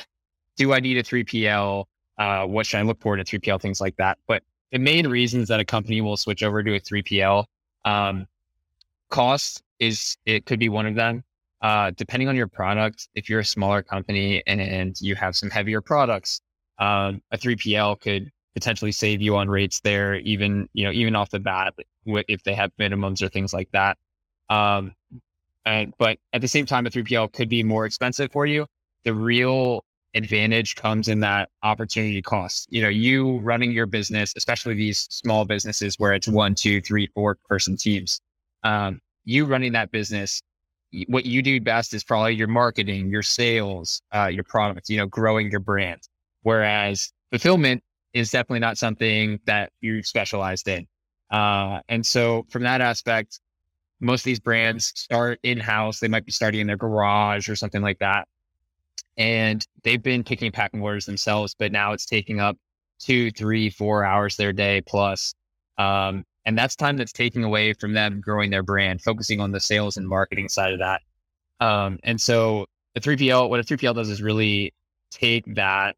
do 0.58 0.74
I 0.74 0.80
need 0.80 0.98
a 0.98 1.04
3PL? 1.04 1.86
Uh, 2.18 2.46
what 2.46 2.66
should 2.66 2.80
I 2.80 2.84
look 2.84 3.00
for 3.02 3.14
in 3.14 3.20
a 3.20 3.24
3PL, 3.24 3.62
things 3.62 3.82
like 3.82 3.96
that. 3.98 4.18
But 4.28 4.44
the 4.72 4.80
main 4.80 5.08
reasons 5.08 5.48
that 5.50 5.60
a 5.60 5.66
company 5.66 6.02
will 6.02 6.18
switch 6.18 6.44
over 6.44 6.64
to 6.64 6.76
a 6.76 6.80
3PL, 6.80 7.46
um, 7.86 8.28
cost 9.10 9.64
is, 9.80 10.18
it 10.26 10.46
could 10.46 10.60
be 10.60 10.70
one 10.70 10.86
of 10.86 10.96
them. 10.96 11.24
Uh, 11.62 11.92
depending 11.96 12.28
on 12.28 12.36
your 12.36 12.48
product, 12.48 13.08
if 13.14 13.30
you're 13.30 13.42
a 13.42 13.46
smaller 13.46 13.84
company 13.84 14.42
and, 14.48 14.60
and 14.60 15.00
you 15.00 15.16
have 15.16 15.36
some 15.36 15.50
heavier 15.50 15.82
products, 15.82 16.42
um, 16.80 17.22
a 17.32 17.38
3PL 17.38 18.00
could 18.02 18.32
potentially 18.56 18.92
save 18.92 19.22
you 19.22 19.36
on 19.36 19.48
rates 19.48 19.80
there, 19.82 20.16
even, 20.16 20.68
you 20.74 20.84
know, 20.84 20.92
even 20.92 21.16
off 21.16 21.30
the 21.30 21.40
bat, 21.40 21.74
if 22.06 22.44
they 22.44 22.56
have 22.56 22.72
minimums 22.80 23.22
or 23.22 23.30
things 23.30 23.54
like 23.54 23.70
that. 23.72 23.98
Um, 24.50 24.96
and, 25.66 25.94
but 26.00 26.18
at 26.34 26.42
the 26.42 26.48
same 26.48 26.66
time, 26.66 26.88
a 26.88 26.90
3PL 26.90 27.32
could 27.34 27.48
be 27.48 27.62
more 27.62 27.86
expensive 27.86 28.32
for 28.32 28.48
you. 28.48 28.66
The 29.04 29.14
real 29.14 29.86
advantage 30.14 30.76
comes 30.76 31.08
in 31.08 31.20
that 31.22 31.50
opportunity 31.64 32.22
cost. 32.22 32.68
You 32.70 32.82
know, 32.82 32.90
you 32.90 33.40
running 33.40 33.72
your 33.72 33.86
business, 33.86 34.34
especially 34.36 34.74
these 34.74 35.08
small 35.10 35.46
businesses 35.46 35.96
where 35.98 36.14
it's 36.14 36.28
one, 36.28 36.56
two, 36.56 36.82
three, 36.82 37.08
four 37.08 37.38
person 37.48 37.78
teams. 37.78 38.22
Um, 38.64 39.02
you 39.24 39.46
running 39.46 39.72
that 39.74 39.92
business, 39.92 40.42
what 41.08 41.26
you 41.26 41.42
do 41.42 41.62
best 41.62 41.94
is 41.94 42.04
probably 42.04 42.36
your 42.36 42.48
marketing, 42.48 43.10
your 43.10 43.24
sales, 43.24 44.02
uh, 44.14 44.28
your 44.28 44.44
products, 44.44 44.90
you 44.90 44.98
know, 44.98 45.06
growing 45.06 45.50
your 45.50 45.62
brand. 45.62 46.02
Whereas 46.44 47.14
fulfillment 47.32 47.84
is 48.14 48.32
definitely 48.32 48.60
not 48.60 48.78
something 48.78 49.40
that 49.46 49.72
you 49.80 50.04
specialized 50.04 50.68
in. 50.68 50.88
Uh, 51.30 51.80
and 51.88 52.06
so 52.06 52.46
from 52.50 52.64
that 52.64 52.82
aspect, 52.82 53.40
most 54.02 54.22
of 54.22 54.26
these 54.26 54.40
brands 54.40 54.92
start 54.96 55.40
in 55.44 55.60
house. 55.60 56.00
They 56.00 56.10
might 56.10 56.26
be 56.26 56.32
starting 56.32 56.60
in 56.60 56.68
their 56.68 56.76
garage 56.76 57.48
or 57.48 57.56
something 57.56 57.82
like 57.82 58.00
that 58.00 58.28
and 59.18 59.66
they've 59.84 60.02
been 60.02 60.24
picking 60.24 60.52
packing 60.52 60.82
orders 60.82 61.06
themselves, 61.06 61.56
but 61.58 61.72
now 61.72 61.94
it's 61.94 62.06
taking 62.06 62.40
up 62.40 62.58
two, 63.00 63.32
three, 63.32 63.70
four 63.70 64.04
hours 64.04 64.36
their 64.36 64.54
day 64.54 64.82
plus. 64.82 65.34
Um, 65.78 66.24
and 66.46 66.58
that's 66.58 66.76
time 66.76 66.98
that's 66.98 67.12
taking 67.12 67.44
away 67.44 67.74
from 67.74 67.94
them 67.94 68.22
growing 68.22 68.50
their 68.50 68.64
brand, 68.64 69.02
focusing 69.02 69.40
on 69.40 69.52
the 69.52 69.60
sales 69.60 69.98
and 69.98 70.08
marketing 70.08 70.50
side 70.50 70.74
of 70.74 70.80
that. 70.80 71.02
Um, 71.60 72.00
and 72.04 72.20
so 72.20 72.66
the 72.96 73.00
3PL, 73.00 73.50
what 73.50 73.60
a 73.60 73.64
3PL 73.64 73.96
does 73.96 74.10
is 74.10 74.22
really 74.22 74.74
take 75.12 75.46
that, 75.56 75.96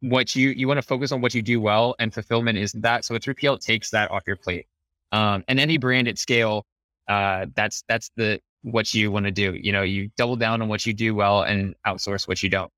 what 0.00 0.34
you, 0.34 0.50
you 0.50 0.66
want 0.66 0.78
to 0.78 0.82
focus 0.82 1.12
on 1.12 1.20
what 1.20 1.32
you 1.32 1.42
do 1.42 1.60
well 1.60 1.94
and 2.00 2.12
fulfillment 2.12 2.58
is 2.58 2.72
that. 2.72 3.04
So 3.04 3.14
a 3.14 3.20
3PL 3.20 3.60
takes 3.60 3.90
that 3.90 4.10
off 4.10 4.24
your 4.26 4.36
plate. 4.36 4.66
Um, 5.12 5.44
and 5.46 5.60
any 5.60 5.78
brand 5.78 6.08
at 6.08 6.18
scale, 6.18 6.66
uh, 7.08 7.46
that's, 7.54 7.84
that's 7.88 8.10
the, 8.16 8.40
what 8.62 8.94
you 8.94 9.10
want 9.10 9.26
to 9.26 9.32
do. 9.32 9.54
You 9.54 9.72
know, 9.72 9.82
you 9.82 10.10
double 10.16 10.36
down 10.36 10.62
on 10.62 10.68
what 10.68 10.86
you 10.86 10.92
do 10.92 11.14
well 11.14 11.42
and 11.42 11.74
outsource 11.86 12.26
what 12.26 12.42
you 12.42 12.48
don't. 12.48 12.70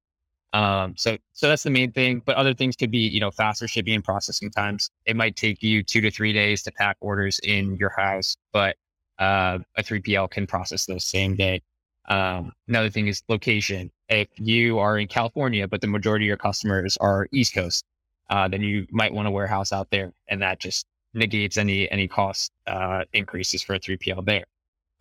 Um, 0.52 0.94
so, 0.96 1.18
so 1.32 1.48
that's 1.48 1.64
the 1.64 1.70
main 1.70 1.92
thing. 1.92 2.22
But 2.24 2.36
other 2.36 2.54
things 2.54 2.76
could 2.76 2.90
be, 2.90 3.08
you 3.08 3.20
know, 3.20 3.30
faster 3.30 3.66
shipping 3.66 3.94
and 3.94 4.04
processing 4.04 4.50
times. 4.50 4.90
It 5.04 5.16
might 5.16 5.36
take 5.36 5.62
you 5.62 5.82
two 5.82 6.00
to 6.00 6.10
three 6.10 6.32
days 6.32 6.62
to 6.62 6.72
pack 6.72 6.96
orders 7.00 7.40
in 7.42 7.76
your 7.76 7.90
house, 7.90 8.36
but 8.52 8.76
uh, 9.18 9.58
a 9.76 9.82
3PL 9.82 10.30
can 10.30 10.46
process 10.46 10.86
those 10.86 11.04
same 11.04 11.34
day. 11.34 11.62
Um, 12.08 12.52
another 12.68 12.90
thing 12.90 13.08
is 13.08 13.22
location. 13.28 13.90
If 14.08 14.28
you 14.36 14.78
are 14.78 14.98
in 14.98 15.08
California, 15.08 15.66
but 15.66 15.80
the 15.80 15.86
majority 15.86 16.26
of 16.26 16.28
your 16.28 16.36
customers 16.36 16.96
are 16.98 17.28
East 17.32 17.54
Coast, 17.54 17.84
uh, 18.30 18.48
then 18.48 18.62
you 18.62 18.86
might 18.90 19.12
want 19.12 19.26
a 19.26 19.30
warehouse 19.30 19.72
out 19.72 19.88
there, 19.90 20.12
and 20.28 20.42
that 20.42 20.60
just 20.60 20.86
negates 21.14 21.56
any 21.56 21.90
any 21.90 22.08
cost 22.08 22.50
uh, 22.66 23.04
increases 23.12 23.62
for 23.62 23.74
a 23.74 23.80
3PL 23.80 24.24
there. 24.24 24.44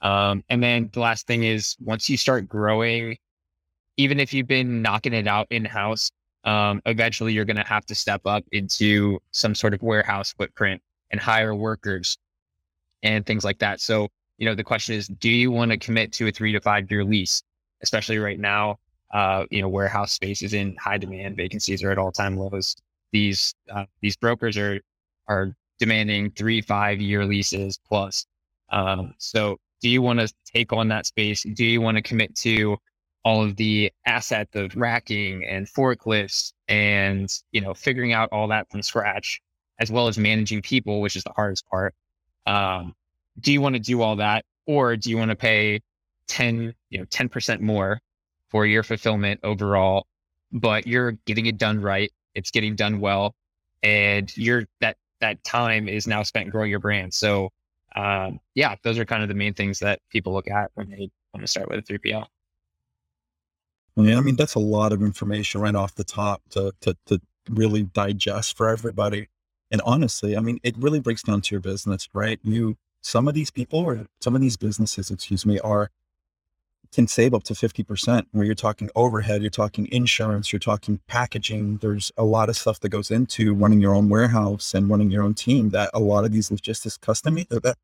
Um, 0.04 0.44
and 0.50 0.62
then 0.62 0.90
the 0.94 1.00
last 1.00 1.26
thing 1.26 1.44
is 1.44 1.76
once 1.80 2.10
you 2.10 2.18
start 2.18 2.48
growing, 2.48 3.18
even 3.98 4.20
if 4.20 4.34
you've 4.34 4.48
been 4.48 4.82
knocking 4.82 5.14
it 5.14 5.28
out 5.28 5.48
in 5.50 5.66
house, 5.66 6.12
um, 6.44 6.82
eventually 6.86 7.32
you're 7.32 7.46
going 7.46 7.58
to 7.58 7.64
have 7.64 7.86
to 7.86 7.96
step 7.96 8.22
up 8.26 8.44
into 8.52 9.20
some 9.32 9.56
sort 9.56 9.74
of 9.74 9.82
warehouse 9.82 10.34
footprint 10.34 10.82
and 11.12 11.22
hire 11.22 11.56
workers 11.56 12.18
and 13.02 13.26
things 13.26 13.46
like 13.46 13.60
that. 13.60 13.80
So, 13.80 14.10
you 14.38 14.46
know, 14.46 14.56
the 14.56 14.64
question 14.64 14.96
is, 14.96 15.08
do 15.08 15.30
you 15.30 15.52
want 15.52 15.72
to 15.72 15.78
commit 15.78 16.12
to 16.14 16.28
a 16.28 16.32
three 16.32 16.52
to 16.52 16.60
five 16.60 16.92
year 16.92 17.06
lease, 17.06 17.42
especially 17.82 18.18
right 18.18 18.40
now? 18.40 18.80
Uh, 19.14 19.46
you 19.52 19.62
know, 19.62 19.70
warehouse 19.70 20.12
space 20.12 20.42
is 20.42 20.54
in 20.54 20.76
high 20.78 20.98
demand. 20.98 21.38
Vacancies 21.38 21.84
are 21.84 21.92
at 21.92 21.98
all 21.98 22.12
time 22.12 22.36
lows. 22.36 22.76
These 23.12 23.54
uh, 23.74 23.86
these 24.02 24.18
brokers 24.18 24.58
are 24.58 24.82
are 25.28 25.56
demanding 25.80 26.32
three 26.32 26.62
five 26.62 27.00
year 27.00 27.24
leases 27.24 27.80
plus. 27.88 28.26
Um, 28.72 29.14
so 29.20 29.60
do 29.84 29.90
you 29.90 30.02
want 30.02 30.22
to 30.22 30.34
take 30.46 30.72
on 30.72 30.88
that 30.88 31.06
space? 31.06 31.44
Do 31.44 31.66
you 31.66 31.82
want 31.82 31.98
to 31.98 32.02
commit 32.02 32.34
to 32.38 32.78
all 33.26 33.44
of 33.44 33.58
the 33.58 33.92
asset 34.06 34.48
of 34.56 34.76
racking 34.78 35.44
and 35.46 35.68
forklifts 35.68 36.54
and, 36.70 37.30
you 37.52 37.60
know, 37.60 37.74
figuring 37.74 38.14
out 38.14 38.30
all 38.32 38.48
that 38.48 38.70
from 38.72 38.82
scratch, 38.82 39.42
as 39.80 39.92
well 39.92 40.08
as 40.08 40.18
managing 40.18 40.62
people, 40.62 41.02
which 41.02 41.18
is 41.18 41.24
the 41.26 41.34
hardest 41.36 41.66
part. 41.68 41.94
Um, 42.46 42.94
do 43.42 43.52
you 43.52 43.60
want 43.60 43.76
to 43.76 43.80
do 43.80 44.02
all 44.02 44.16
that 44.16 44.46
or 44.68 44.96
do 44.96 45.10
you 45.10 45.18
want 45.18 45.32
to 45.32 45.36
pay 45.36 45.82
10, 46.28 46.74
you 46.90 47.00
know, 47.00 47.06
10% 47.06 47.60
more 47.60 48.00
for 48.50 48.66
your 48.66 48.84
fulfillment 48.84 49.42
overall, 49.44 50.08
but 50.54 50.88
you're 50.88 51.14
getting 51.26 51.46
it 51.48 51.58
done 51.58 51.82
right. 51.82 52.12
It's 52.36 52.52
getting 52.52 52.76
done 52.76 53.02
well. 53.02 53.36
And 53.82 54.36
you're 54.38 54.64
that, 54.80 54.96
that 55.20 55.44
time 55.44 55.90
is 55.90 56.08
now 56.08 56.24
spent 56.24 56.52
growing 56.52 56.72
your 56.72 56.80
brand. 56.80 57.14
So 57.14 57.50
um, 57.96 58.40
yeah, 58.56 58.76
those 58.84 58.98
are 58.98 59.06
kind 59.06 59.24
of 59.24 59.30
the 59.30 59.36
main 59.36 59.54
things 59.54 59.80
that 59.80 60.00
people 60.10 60.34
look 60.34 60.50
at 60.50 60.72
when 60.76 60.90
they 60.90 61.10
want 61.34 61.42
to 61.42 61.48
start 61.48 61.70
with 61.70 61.80
a 61.80 61.94
3PL. 61.94 62.26
Yeah, 63.96 64.18
I 64.18 64.22
mean 64.22 64.36
that's 64.36 64.56
a 64.56 64.60
lot 64.60 64.92
of 64.92 65.02
information 65.04 65.62
right 65.62 65.76
off 65.76 65.94
the 65.94 66.04
top 66.04 66.42
to 66.52 66.74
to 66.82 66.98
to 67.06 67.22
really 67.50 67.84
digest 67.84 68.58
for 68.58 68.70
everybody. 68.70 69.28
And 69.70 69.82
honestly, 69.86 70.36
I 70.36 70.40
mean, 70.40 70.60
it 70.64 70.76
really 70.78 71.00
breaks 71.00 71.24
down 71.24 71.42
to 71.42 71.56
your 71.56 71.62
business, 71.62 72.10
right? 72.14 72.40
You 72.44 72.78
some 73.02 73.28
of 73.28 73.36
these 73.36 73.52
people 73.52 73.80
or 73.80 74.08
some 74.22 74.36
of 74.36 74.42
these 74.42 74.58
businesses, 74.58 75.12
excuse 75.12 75.46
me, 75.46 75.60
are 75.60 75.92
can 76.94 77.08
save 77.08 77.34
up 77.34 77.44
to 77.44 77.54
50% 77.54 78.26
where 78.32 78.46
you're 78.46 78.56
talking 78.56 78.90
overhead, 78.96 79.42
you're 79.42 79.50
talking 79.50 79.88
insurance, 79.92 80.54
you're 80.54 80.60
talking 80.60 81.00
packaging. 81.08 81.78
There's 81.78 82.12
a 82.18 82.24
lot 82.24 82.50
of 82.50 82.56
stuff 82.56 82.80
that 82.82 82.90
goes 82.90 83.12
into 83.12 83.54
running 83.54 83.82
your 83.82 83.96
own 83.96 84.10
warehouse 84.10 84.74
and 84.74 84.90
running 84.90 85.12
your 85.12 85.24
own 85.24 85.34
team 85.34 85.70
that 85.72 85.90
a 85.94 86.00
lot 86.00 86.26
of 86.26 86.32
these 86.32 86.52
logistics 86.52 86.98
custom, 86.98 87.38
uh, 87.38 87.60
that, 87.60 87.78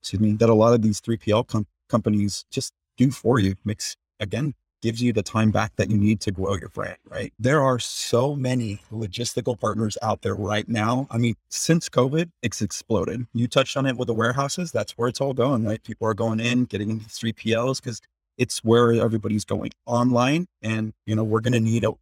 excuse 0.00 0.20
me, 0.20 0.32
that 0.34 0.48
a 0.48 0.54
lot 0.54 0.74
of 0.74 0.82
these 0.82 1.00
3PL 1.00 1.46
com- 1.46 1.66
companies 1.88 2.44
just 2.50 2.72
do 2.96 3.10
for 3.10 3.38
you. 3.40 3.54
Makes, 3.64 3.96
again, 4.20 4.54
gives 4.82 5.02
you 5.02 5.12
the 5.12 5.22
time 5.22 5.50
back 5.50 5.74
that 5.76 5.90
you 5.90 5.98
need 5.98 6.20
to 6.20 6.30
grow 6.30 6.54
your 6.56 6.70
brand, 6.70 6.96
right? 7.08 7.32
There 7.38 7.62
are 7.62 7.78
so 7.78 8.34
many 8.34 8.80
logistical 8.92 9.58
partners 9.58 9.98
out 10.02 10.22
there 10.22 10.34
right 10.34 10.68
now. 10.68 11.06
I 11.10 11.18
mean, 11.18 11.34
since 11.50 11.88
COVID, 11.88 12.30
it's 12.42 12.62
exploded. 12.62 13.26
You 13.34 13.46
touched 13.46 13.76
on 13.76 13.86
it 13.86 13.96
with 13.96 14.06
the 14.06 14.14
warehouses. 14.14 14.72
That's 14.72 14.92
where 14.92 15.08
it's 15.08 15.20
all 15.20 15.34
going, 15.34 15.64
right? 15.64 15.82
People 15.82 16.06
are 16.06 16.14
going 16.14 16.40
in, 16.40 16.64
getting 16.64 16.90
into 16.90 17.06
3PLs 17.06 17.82
because 17.82 18.00
it's 18.38 18.64
where 18.64 18.92
everybody's 18.92 19.44
going 19.44 19.70
online. 19.86 20.46
And, 20.62 20.92
you 21.06 21.14
know, 21.14 21.24
we're 21.24 21.40
going 21.40 21.52
to 21.52 21.60
need 21.60 21.84
a, 21.84 21.92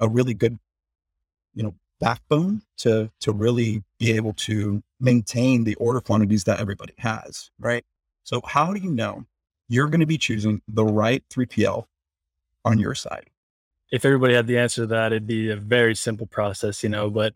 a 0.00 0.08
really 0.08 0.34
good, 0.34 0.58
you 1.54 1.62
know, 1.62 1.74
backbone 2.00 2.62
to, 2.78 3.10
to 3.20 3.32
really 3.32 3.82
be 3.98 4.12
able 4.12 4.32
to 4.34 4.82
maintain 5.00 5.64
the 5.64 5.74
order 5.76 6.00
quantities 6.00 6.44
that 6.44 6.60
everybody 6.60 6.94
has, 6.98 7.50
right? 7.58 7.84
So 8.24 8.40
how 8.44 8.72
do 8.72 8.80
you 8.80 8.90
know 8.90 9.24
you're 9.68 9.88
going 9.88 10.00
to 10.00 10.06
be 10.06 10.18
choosing 10.18 10.62
the 10.68 10.84
right 10.84 11.24
3PL 11.30 11.86
on 12.64 12.78
your 12.78 12.94
side? 12.94 13.30
If 13.90 14.04
everybody 14.04 14.34
had 14.34 14.46
the 14.46 14.58
answer 14.58 14.82
to 14.82 14.86
that, 14.88 15.12
it'd 15.12 15.26
be 15.26 15.50
a 15.50 15.56
very 15.56 15.94
simple 15.94 16.26
process, 16.26 16.82
you 16.82 16.88
know, 16.88 17.10
but 17.10 17.34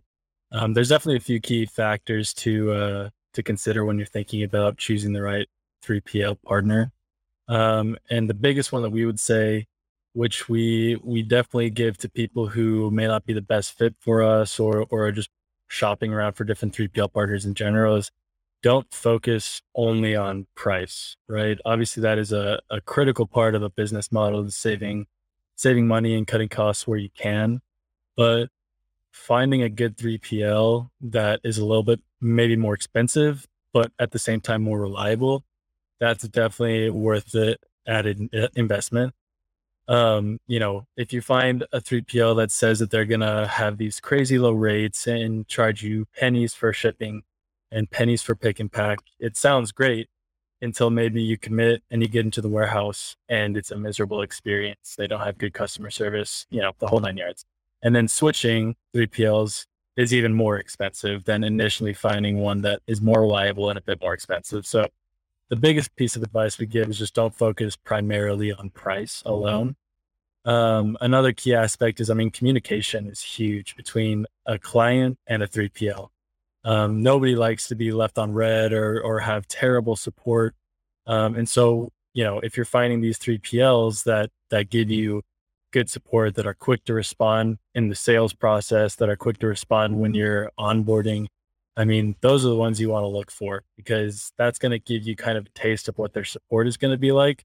um, 0.52 0.74
there's 0.74 0.88
definitely 0.88 1.16
a 1.16 1.20
few 1.20 1.40
key 1.40 1.66
factors 1.66 2.32
to, 2.34 2.72
uh, 2.72 3.10
to 3.34 3.42
consider 3.42 3.84
when 3.84 3.98
you're 3.98 4.06
thinking 4.06 4.42
about 4.42 4.78
choosing 4.78 5.12
the 5.12 5.22
right 5.22 5.48
3PL 5.84 6.38
partner. 6.42 6.92
Um, 7.48 7.96
and 8.10 8.28
the 8.28 8.34
biggest 8.34 8.72
one 8.72 8.82
that 8.82 8.90
we 8.90 9.06
would 9.06 9.20
say, 9.20 9.66
which 10.12 10.48
we 10.48 10.98
we 11.04 11.22
definitely 11.22 11.70
give 11.70 11.98
to 11.98 12.08
people 12.08 12.48
who 12.48 12.90
may 12.90 13.06
not 13.06 13.26
be 13.26 13.32
the 13.32 13.42
best 13.42 13.76
fit 13.76 13.94
for 14.00 14.22
us 14.22 14.58
or 14.58 14.86
or 14.90 15.06
are 15.06 15.12
just 15.12 15.30
shopping 15.68 16.12
around 16.12 16.32
for 16.34 16.44
different 16.44 16.74
3PL 16.74 17.12
partners 17.12 17.44
in 17.44 17.54
general 17.54 17.96
is 17.96 18.10
don't 18.62 18.92
focus 18.92 19.62
only 19.74 20.16
on 20.16 20.46
price, 20.54 21.16
right? 21.28 21.58
Obviously 21.64 22.00
that 22.02 22.18
is 22.18 22.32
a, 22.32 22.60
a 22.70 22.80
critical 22.80 23.26
part 23.26 23.54
of 23.54 23.62
a 23.62 23.70
business 23.70 24.10
model 24.10 24.44
is 24.44 24.56
saving 24.56 25.06
saving 25.56 25.86
money 25.86 26.14
and 26.14 26.26
cutting 26.26 26.48
costs 26.48 26.86
where 26.86 26.98
you 26.98 27.10
can. 27.16 27.60
But 28.16 28.48
finding 29.12 29.62
a 29.62 29.68
good 29.68 29.96
3PL 29.96 30.90
that 31.00 31.40
is 31.44 31.58
a 31.58 31.64
little 31.64 31.82
bit 31.82 32.00
maybe 32.20 32.56
more 32.56 32.74
expensive, 32.74 33.46
but 33.72 33.92
at 33.98 34.12
the 34.12 34.18
same 34.18 34.40
time 34.40 34.62
more 34.62 34.80
reliable 34.80 35.44
that's 36.00 36.26
definitely 36.28 36.90
worth 36.90 37.32
the 37.32 37.58
added 37.86 38.28
investment. 38.54 39.14
Um, 39.88 40.40
you 40.48 40.58
know, 40.58 40.86
if 40.96 41.12
you 41.12 41.20
find 41.20 41.64
a 41.72 41.80
3PL 41.80 42.36
that 42.36 42.50
says 42.50 42.80
that 42.80 42.90
they're 42.90 43.04
going 43.04 43.20
to 43.20 43.46
have 43.46 43.78
these 43.78 44.00
crazy 44.00 44.38
low 44.38 44.52
rates 44.52 45.06
and 45.06 45.46
charge 45.46 45.82
you 45.82 46.06
pennies 46.18 46.54
for 46.54 46.72
shipping 46.72 47.22
and 47.70 47.90
pennies 47.90 48.22
for 48.22 48.34
pick 48.34 48.58
and 48.58 48.70
pack, 48.70 48.98
it 49.20 49.36
sounds 49.36 49.70
great 49.70 50.08
until 50.60 50.90
maybe 50.90 51.22
you 51.22 51.36
commit 51.36 51.82
and 51.90 52.02
you 52.02 52.08
get 52.08 52.24
into 52.24 52.40
the 52.40 52.48
warehouse 52.48 53.16
and 53.28 53.56
it's 53.56 53.70
a 53.70 53.76
miserable 53.76 54.22
experience. 54.22 54.96
They 54.96 55.06
don't 55.06 55.20
have 55.20 55.38
good 55.38 55.52
customer 55.54 55.90
service, 55.90 56.46
you 56.50 56.60
know, 56.60 56.72
the 56.78 56.88
whole 56.88 57.00
nine 57.00 57.16
yards. 57.16 57.44
And 57.82 57.94
then 57.94 58.08
switching 58.08 58.74
3PLs 58.94 59.66
is 59.96 60.12
even 60.12 60.34
more 60.34 60.58
expensive 60.58 61.24
than 61.24 61.44
initially 61.44 61.94
finding 61.94 62.38
one 62.38 62.62
that 62.62 62.80
is 62.86 63.00
more 63.00 63.20
reliable 63.20 63.68
and 63.70 63.78
a 63.78 63.82
bit 63.82 64.00
more 64.00 64.14
expensive. 64.14 64.66
So 64.66 64.88
the 65.48 65.56
biggest 65.56 65.94
piece 65.96 66.16
of 66.16 66.22
advice 66.22 66.58
we 66.58 66.66
give 66.66 66.88
is 66.88 66.98
just 66.98 67.14
don't 67.14 67.34
focus 67.34 67.76
primarily 67.76 68.52
on 68.52 68.70
price 68.70 69.22
alone. 69.24 69.76
Um, 70.44 70.96
another 71.00 71.32
key 71.32 71.54
aspect 71.54 72.00
is, 72.00 72.10
I 72.10 72.14
mean, 72.14 72.30
communication 72.30 73.08
is 73.08 73.20
huge 73.20 73.76
between 73.76 74.26
a 74.46 74.58
client 74.58 75.18
and 75.26 75.42
a 75.42 75.48
3PL. 75.48 76.08
Um, 76.64 77.02
nobody 77.02 77.36
likes 77.36 77.68
to 77.68 77.74
be 77.74 77.92
left 77.92 78.18
on 78.18 78.32
read 78.32 78.72
or, 78.72 79.00
or 79.00 79.20
have 79.20 79.46
terrible 79.46 79.96
support. 79.96 80.54
Um, 81.06 81.36
and 81.36 81.48
so, 81.48 81.92
you 82.12 82.24
know, 82.24 82.40
if 82.40 82.56
you're 82.56 82.66
finding 82.66 83.00
these 83.00 83.18
3PLs 83.18 84.04
that, 84.04 84.30
that 84.50 84.70
give 84.70 84.90
you 84.90 85.22
good 85.72 85.90
support, 85.90 86.34
that 86.34 86.46
are 86.46 86.54
quick 86.54 86.84
to 86.84 86.94
respond 86.94 87.58
in 87.74 87.88
the 87.88 87.94
sales 87.94 88.32
process, 88.32 88.96
that 88.96 89.08
are 89.08 89.16
quick 89.16 89.38
to 89.38 89.46
respond 89.46 89.98
when 89.98 90.14
you're 90.14 90.50
onboarding, 90.58 91.26
I 91.76 91.84
mean, 91.84 92.16
those 92.22 92.44
are 92.44 92.48
the 92.48 92.56
ones 92.56 92.80
you 92.80 92.88
want 92.88 93.04
to 93.04 93.08
look 93.08 93.30
for 93.30 93.62
because 93.76 94.32
that's 94.38 94.58
going 94.58 94.72
to 94.72 94.78
give 94.78 95.06
you 95.06 95.14
kind 95.14 95.36
of 95.36 95.46
a 95.46 95.50
taste 95.50 95.88
of 95.88 95.98
what 95.98 96.14
their 96.14 96.24
support 96.24 96.66
is 96.66 96.76
going 96.76 96.92
to 96.92 96.98
be 96.98 97.12
like 97.12 97.44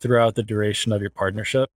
throughout 0.00 0.36
the 0.36 0.42
duration 0.42 0.92
of 0.92 1.00
your 1.00 1.10
partnership. 1.10 1.68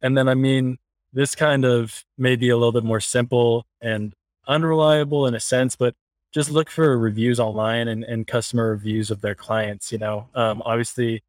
And 0.00 0.18
then, 0.18 0.28
I 0.28 0.34
mean, 0.34 0.78
this 1.12 1.34
kind 1.34 1.64
of 1.64 2.04
may 2.18 2.36
be 2.36 2.48
a 2.48 2.56
little 2.56 2.72
bit 2.72 2.84
more 2.84 3.00
simple 3.00 3.66
and 3.80 4.14
unreliable 4.48 5.26
in 5.26 5.34
a 5.34 5.40
sense, 5.40 5.76
but 5.76 5.94
just 6.32 6.50
look 6.50 6.70
for 6.70 6.98
reviews 6.98 7.38
online 7.38 7.86
and, 7.88 8.02
and 8.04 8.26
customer 8.26 8.70
reviews 8.70 9.10
of 9.10 9.20
their 9.20 9.34
clients. 9.34 9.92
You 9.92 9.98
know, 9.98 10.28
um, 10.34 10.62
obviously, 10.64 11.22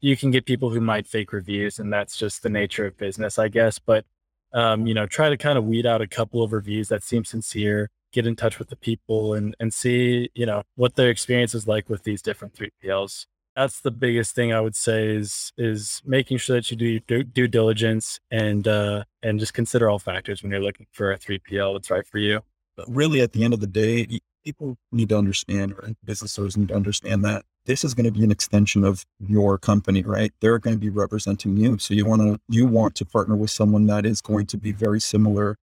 you 0.00 0.16
can 0.16 0.30
get 0.30 0.44
people 0.44 0.70
who 0.70 0.80
might 0.80 1.06
fake 1.06 1.32
reviews, 1.32 1.78
and 1.78 1.92
that's 1.92 2.16
just 2.16 2.42
the 2.42 2.50
nature 2.50 2.86
of 2.86 2.96
business, 2.98 3.38
I 3.38 3.48
guess. 3.48 3.78
But 3.78 4.04
um, 4.52 4.86
you 4.86 4.94
know, 4.94 5.06
try 5.06 5.30
to 5.30 5.36
kind 5.36 5.58
of 5.58 5.64
weed 5.64 5.86
out 5.86 6.02
a 6.02 6.06
couple 6.06 6.42
of 6.42 6.52
reviews 6.52 6.88
that 6.88 7.02
seem 7.02 7.24
sincere 7.24 7.90
get 8.14 8.26
in 8.26 8.36
touch 8.36 8.58
with 8.58 8.68
the 8.68 8.76
people 8.76 9.34
and 9.34 9.54
and 9.60 9.74
see 9.74 10.30
you 10.34 10.46
know 10.46 10.62
what 10.76 10.94
their 10.94 11.10
experience 11.10 11.54
is 11.54 11.68
like 11.68 11.90
with 11.90 12.04
these 12.04 12.22
different 12.22 12.54
3PLs. 12.54 13.26
That's 13.56 13.80
the 13.80 13.90
biggest 13.90 14.34
thing 14.34 14.52
I 14.52 14.60
would 14.60 14.74
say 14.74 15.14
is 15.14 15.52
is 15.58 16.00
making 16.04 16.38
sure 16.38 16.56
that 16.56 16.70
you 16.70 16.76
do 16.76 17.00
due, 17.00 17.22
due 17.24 17.48
diligence 17.48 18.18
and 18.30 18.66
uh, 18.66 19.04
and 19.22 19.38
just 19.38 19.54
consider 19.54 19.90
all 19.90 19.98
factors 19.98 20.42
when 20.42 20.50
you're 20.52 20.62
looking 20.62 20.86
for 20.92 21.12
a 21.12 21.18
3PL 21.18 21.74
that's 21.74 21.90
right 21.90 22.06
for 22.06 22.18
you. 22.18 22.40
But 22.76 22.86
really, 22.88 23.20
at 23.20 23.32
the 23.32 23.44
end 23.44 23.54
of 23.54 23.60
the 23.60 23.68
day, 23.68 24.20
people 24.44 24.76
need 24.90 25.08
to 25.10 25.18
understand, 25.18 25.72
or 25.72 25.90
business 26.04 26.38
owners 26.38 26.56
need 26.56 26.68
to 26.68 26.74
understand 26.74 27.24
that 27.24 27.44
this 27.66 27.84
is 27.84 27.94
going 27.94 28.04
to 28.04 28.10
be 28.10 28.24
an 28.24 28.30
extension 28.30 28.84
of 28.84 29.06
your 29.20 29.56
company, 29.56 30.02
right? 30.02 30.32
They're 30.40 30.58
going 30.58 30.74
to 30.74 30.80
be 30.80 30.90
representing 30.90 31.56
you, 31.56 31.78
so 31.78 31.94
you 31.94 32.04
want 32.04 32.22
to 32.22 32.40
you 32.48 32.66
want 32.66 32.96
to 32.96 33.04
partner 33.04 33.36
with 33.36 33.50
someone 33.50 33.86
that 33.86 34.04
is 34.04 34.20
going 34.20 34.46
to 34.46 34.56
be 34.56 34.72
very 34.72 35.00
similar 35.00 35.56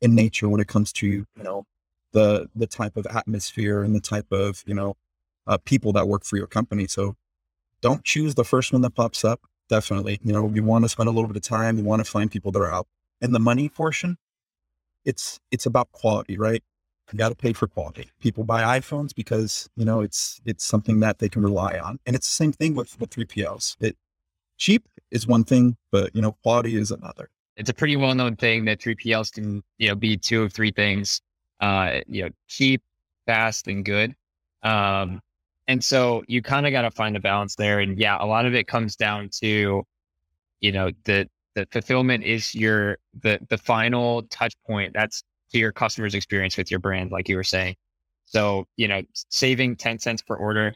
in 0.00 0.14
nature 0.14 0.48
when 0.48 0.60
it 0.60 0.68
comes 0.68 0.92
to 0.92 1.06
you 1.06 1.26
know 1.36 1.64
the 2.12 2.48
the 2.54 2.66
type 2.66 2.96
of 2.96 3.06
atmosphere 3.06 3.82
and 3.82 3.94
the 3.94 4.00
type 4.00 4.32
of 4.32 4.62
you 4.66 4.74
know 4.74 4.96
uh, 5.46 5.58
people 5.64 5.92
that 5.94 6.08
work 6.08 6.24
for 6.24 6.36
your 6.36 6.46
company. 6.46 6.86
So 6.86 7.16
don't 7.80 8.04
choose 8.04 8.34
the 8.34 8.44
first 8.44 8.72
one 8.72 8.82
that 8.82 8.94
pops 8.94 9.24
up. 9.24 9.40
Definitely. 9.68 10.20
You 10.22 10.32
know, 10.32 10.50
you 10.52 10.62
want 10.62 10.84
to 10.84 10.88
spend 10.88 11.08
a 11.08 11.12
little 11.12 11.28
bit 11.28 11.36
of 11.36 11.42
time. 11.42 11.78
You 11.78 11.84
want 11.84 12.04
to 12.04 12.10
find 12.10 12.30
people 12.30 12.52
that 12.52 12.60
are 12.60 12.72
out. 12.72 12.86
And 13.20 13.34
the 13.34 13.40
money 13.40 13.68
portion, 13.68 14.16
it's 15.04 15.40
it's 15.50 15.66
about 15.66 15.90
quality, 15.92 16.38
right? 16.38 16.62
You 17.12 17.18
got 17.18 17.30
to 17.30 17.34
pay 17.34 17.54
for 17.54 17.66
quality. 17.66 18.10
People 18.20 18.44
buy 18.44 18.78
iPhones 18.78 19.14
because 19.14 19.68
you 19.76 19.84
know 19.84 20.00
it's 20.00 20.40
it's 20.44 20.64
something 20.64 21.00
that 21.00 21.18
they 21.18 21.28
can 21.28 21.42
rely 21.42 21.78
on, 21.78 21.98
and 22.06 22.14
it's 22.14 22.28
the 22.28 22.34
same 22.34 22.52
thing 22.52 22.74
with 22.74 22.98
with 23.00 23.10
3PLs. 23.10 23.76
It 23.80 23.96
cheap 24.58 24.86
is 25.10 25.26
one 25.26 25.44
thing, 25.44 25.76
but 25.90 26.14
you 26.14 26.22
know 26.22 26.32
quality 26.42 26.76
is 26.76 26.90
another. 26.90 27.30
It's 27.56 27.70
a 27.70 27.74
pretty 27.74 27.96
well 27.96 28.14
known 28.14 28.36
thing 28.36 28.66
that 28.66 28.80
3PLs 28.80 29.32
can 29.32 29.62
you 29.78 29.88
know 29.88 29.94
be 29.94 30.16
two 30.16 30.42
of 30.42 30.52
three 30.52 30.70
things. 30.70 31.20
Uh, 31.60 32.00
you 32.06 32.24
know, 32.24 32.30
cheap, 32.46 32.82
fast, 33.26 33.66
and 33.66 33.84
good. 33.84 34.14
Um, 34.62 35.20
and 35.66 35.82
so 35.84 36.22
you 36.28 36.42
kind 36.42 36.66
of 36.66 36.72
got 36.72 36.82
to 36.82 36.90
find 36.90 37.16
a 37.16 37.20
balance 37.20 37.54
there. 37.54 37.80
And 37.80 37.98
yeah, 37.98 38.16
a 38.20 38.26
lot 38.26 38.46
of 38.46 38.54
it 38.54 38.66
comes 38.66 38.96
down 38.96 39.28
to, 39.40 39.84
you 40.60 40.72
know, 40.72 40.90
the 41.04 41.28
the 41.54 41.66
fulfillment 41.70 42.24
is 42.24 42.54
your 42.54 42.98
the 43.20 43.38
the 43.48 43.58
final 43.58 44.22
touch 44.24 44.54
point. 44.66 44.92
That's 44.94 45.22
to 45.52 45.58
your 45.58 45.72
customer's 45.72 46.14
experience 46.14 46.56
with 46.56 46.70
your 46.70 46.80
brand, 46.80 47.10
like 47.10 47.28
you 47.28 47.36
were 47.36 47.44
saying. 47.44 47.76
So, 48.26 48.66
you 48.76 48.88
know, 48.88 49.02
saving 49.30 49.76
10 49.76 49.98
cents 49.98 50.22
per 50.22 50.36
order, 50.36 50.74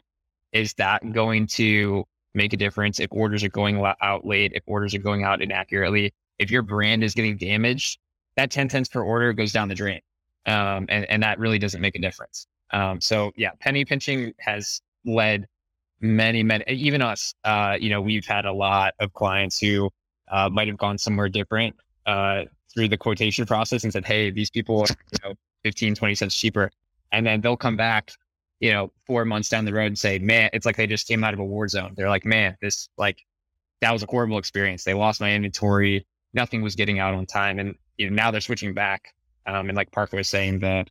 is 0.51 0.73
that 0.75 1.11
going 1.11 1.47
to 1.47 2.03
make 2.33 2.53
a 2.53 2.57
difference 2.57 2.99
if 2.99 3.11
orders 3.11 3.43
are 3.43 3.49
going 3.49 3.83
out 4.01 4.25
late, 4.25 4.53
if 4.55 4.63
orders 4.65 4.95
are 4.95 4.99
going 4.99 5.23
out 5.23 5.41
inaccurately? 5.41 6.13
If 6.39 6.49
your 6.49 6.63
brand 6.63 7.03
is 7.03 7.13
getting 7.13 7.37
damaged, 7.37 7.99
that 8.37 8.49
10 8.49 8.69
cents 8.69 8.89
per 8.89 9.03
order 9.03 9.33
goes 9.33 9.51
down 9.51 9.67
the 9.67 9.75
drain. 9.75 10.01
Um, 10.45 10.85
and, 10.89 11.05
and 11.09 11.23
that 11.23 11.39
really 11.39 11.59
doesn't 11.59 11.81
make 11.81 11.95
a 11.95 11.99
difference. 11.99 12.47
Um, 12.71 12.99
so 12.99 13.31
yeah, 13.35 13.51
penny 13.59 13.85
pinching 13.85 14.33
has 14.39 14.81
led 15.05 15.47
many, 16.01 16.43
many, 16.43 16.65
even 16.67 17.01
us, 17.01 17.33
uh, 17.43 17.77
you 17.79 17.89
know, 17.89 18.01
we've 18.01 18.25
had 18.25 18.45
a 18.45 18.51
lot 18.51 18.93
of 18.99 19.13
clients 19.13 19.59
who 19.59 19.89
uh, 20.29 20.49
might 20.49 20.67
have 20.67 20.77
gone 20.77 20.97
somewhere 20.97 21.29
different 21.29 21.75
uh, 22.05 22.43
through 22.73 22.89
the 22.89 22.97
quotation 22.97 23.45
process 23.45 23.83
and 23.83 23.93
said, 23.93 24.05
Hey, 24.05 24.31
these 24.31 24.49
people 24.49 24.81
are, 24.81 24.95
you 25.11 25.29
know, 25.29 25.35
15, 25.63 25.95
20 25.95 26.15
cents 26.15 26.35
cheaper. 26.35 26.71
And 27.11 27.25
then 27.25 27.41
they'll 27.41 27.57
come 27.57 27.77
back, 27.77 28.11
you 28.59 28.71
know, 28.71 28.91
four 29.05 29.23
months 29.25 29.49
down 29.49 29.65
the 29.65 29.73
road 29.73 29.87
and 29.87 29.99
say, 29.99 30.19
man, 30.19 30.49
it's 30.53 30.65
like 30.65 30.75
they 30.75 30.87
just 30.87 31.07
came 31.07 31.23
out 31.23 31.33
of 31.33 31.39
a 31.39 31.45
war 31.45 31.67
zone. 31.67 31.93
They're 31.95 32.09
like, 32.09 32.25
man, 32.25 32.57
this 32.61 32.89
like, 32.97 33.19
that 33.81 33.91
was 33.91 34.03
a 34.03 34.07
horrible 34.09 34.37
experience. 34.37 34.83
They 34.83 34.93
lost 34.93 35.21
my 35.21 35.31
inventory. 35.31 36.05
Nothing 36.33 36.61
was 36.61 36.75
getting 36.75 36.99
out 36.99 37.13
on 37.13 37.25
time. 37.25 37.59
And, 37.59 37.75
you 37.97 38.09
know, 38.09 38.15
now 38.15 38.31
they're 38.31 38.41
switching 38.41 38.73
back. 38.73 39.13
Um, 39.45 39.69
and 39.69 39.75
like 39.75 39.91
Parker 39.91 40.17
was 40.17 40.29
saying, 40.29 40.59
the, 40.59 40.85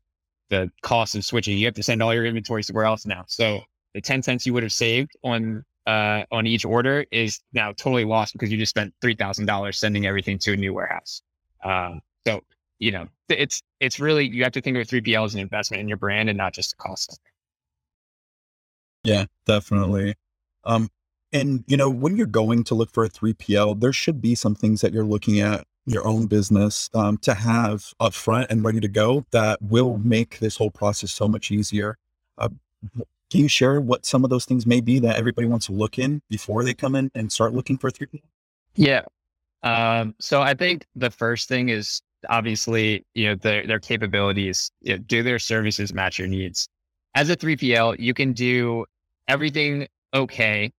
the 0.51 0.71
cost 0.83 1.15
of 1.15 1.25
switching, 1.25 1.57
you 1.57 1.67
have 1.67 1.75
to 1.75 1.83
send 1.83 2.03
all 2.03 2.15
your 2.15 2.27
inventory 2.27 2.63
somewhere 2.63 2.85
else 2.85 3.07
now. 3.07 3.25
So 3.27 3.61
the 3.95 4.01
10 4.01 4.23
cents 4.23 4.47
you 4.47 4.53
would 4.53 4.63
have 4.63 4.73
saved 4.73 5.13
on 5.25 5.65
uh, 5.87 6.25
on 6.31 6.47
each 6.47 6.65
order 6.65 7.05
is 7.11 7.41
now 7.53 7.73
totally 7.73 8.05
lost 8.05 8.33
because 8.33 8.53
you 8.53 8.59
just 8.59 8.71
spent 8.71 8.95
three 9.01 9.15
thousand 9.15 9.47
dollars 9.47 9.79
sending 9.79 10.07
everything 10.07 10.39
to 10.39 10.53
a 10.53 10.57
new 10.57 10.73
warehouse. 10.73 11.23
Um, 11.65 12.01
so 12.27 12.43
you 12.79 12.91
know, 12.91 13.09
it's 13.29 13.63
it's 13.81 14.01
really 14.01 14.29
you 14.29 14.43
have 14.43 14.53
to 14.53 14.61
think 14.61 14.77
of 14.77 14.87
3PL 14.87 15.25
as 15.25 15.35
an 15.35 15.41
investment 15.41 15.81
in 15.81 15.89
your 15.89 15.97
brand 15.97 16.29
and 16.29 16.37
not 16.37 16.53
just 16.53 16.73
a 16.73 16.77
cost 16.77 17.19
Yeah, 19.05 19.27
definitely. 19.47 20.15
Um, 20.65 20.89
and 21.33 21.65
you 21.67 21.77
know, 21.77 21.91
when 21.91 22.17
you're 22.17 22.27
going 22.27 22.65
to 22.65 22.75
look 22.75 22.93
for 22.93 23.05
a 23.05 23.09
3PL, 23.09 23.81
there 23.81 23.93
should 23.93 24.21
be 24.21 24.35
some 24.35 24.55
things 24.55 24.81
that 24.81 24.93
you're 24.93 25.05
looking 25.05 25.41
at 25.41 25.67
your 25.87 26.07
own 26.07 26.27
business 26.27 26.89
um, 26.95 27.19
to 27.19 27.35
have 27.35 27.93
upfront 28.01 28.47
and 28.51 28.65
ready 28.65 28.81
to 28.81 28.89
go 28.89 29.25
that 29.31 29.61
will 29.61 29.99
make 29.99 30.39
this 30.39 30.57
whole 30.57 30.71
process 30.71 31.13
so 31.13 31.27
much 31.27 31.51
easier. 31.51 31.99
Uh, 32.39 32.49
can 33.31 33.41
you 33.41 33.49
share 33.49 33.81
what 33.81 34.05
some 34.05 34.25
of 34.25 34.31
those 34.31 34.45
things 34.45 34.67
may 34.67 34.81
be 34.81 34.99
that 35.01 35.17
everybody 35.17 35.47
wants 35.47 35.67
to 35.67 35.73
look 35.73 35.99
in 35.99 36.23
before 36.29 36.65
they 36.65 36.75
come 36.75 36.95
in 36.95 37.11
and 37.15 37.33
start 37.33 37.55
looking 37.55 37.79
for 37.79 37.91
3PL? 37.91 38.21
Yeah. 38.75 39.03
Um, 39.63 40.15
so 40.19 40.43
I 40.43 40.55
think 40.55 40.87
the 40.95 41.11
first 41.11 41.49
thing 41.49 41.69
is 41.69 42.03
obviously, 42.29 43.05
you 43.15 43.29
know, 43.29 43.35
their, 43.37 43.67
their 43.67 43.81
capabilities, 43.81 44.71
you 44.83 44.95
know, 44.95 44.99
do 44.99 45.23
their 45.23 45.39
services 45.39 45.93
match 45.93 46.19
your 46.19 46.29
needs? 46.29 46.69
As 47.15 47.31
a 47.31 47.37
3PL, 47.37 47.99
you 47.99 48.15
can 48.15 48.33
do 48.33 48.87
everything 49.29 49.87
okay, 50.15 50.73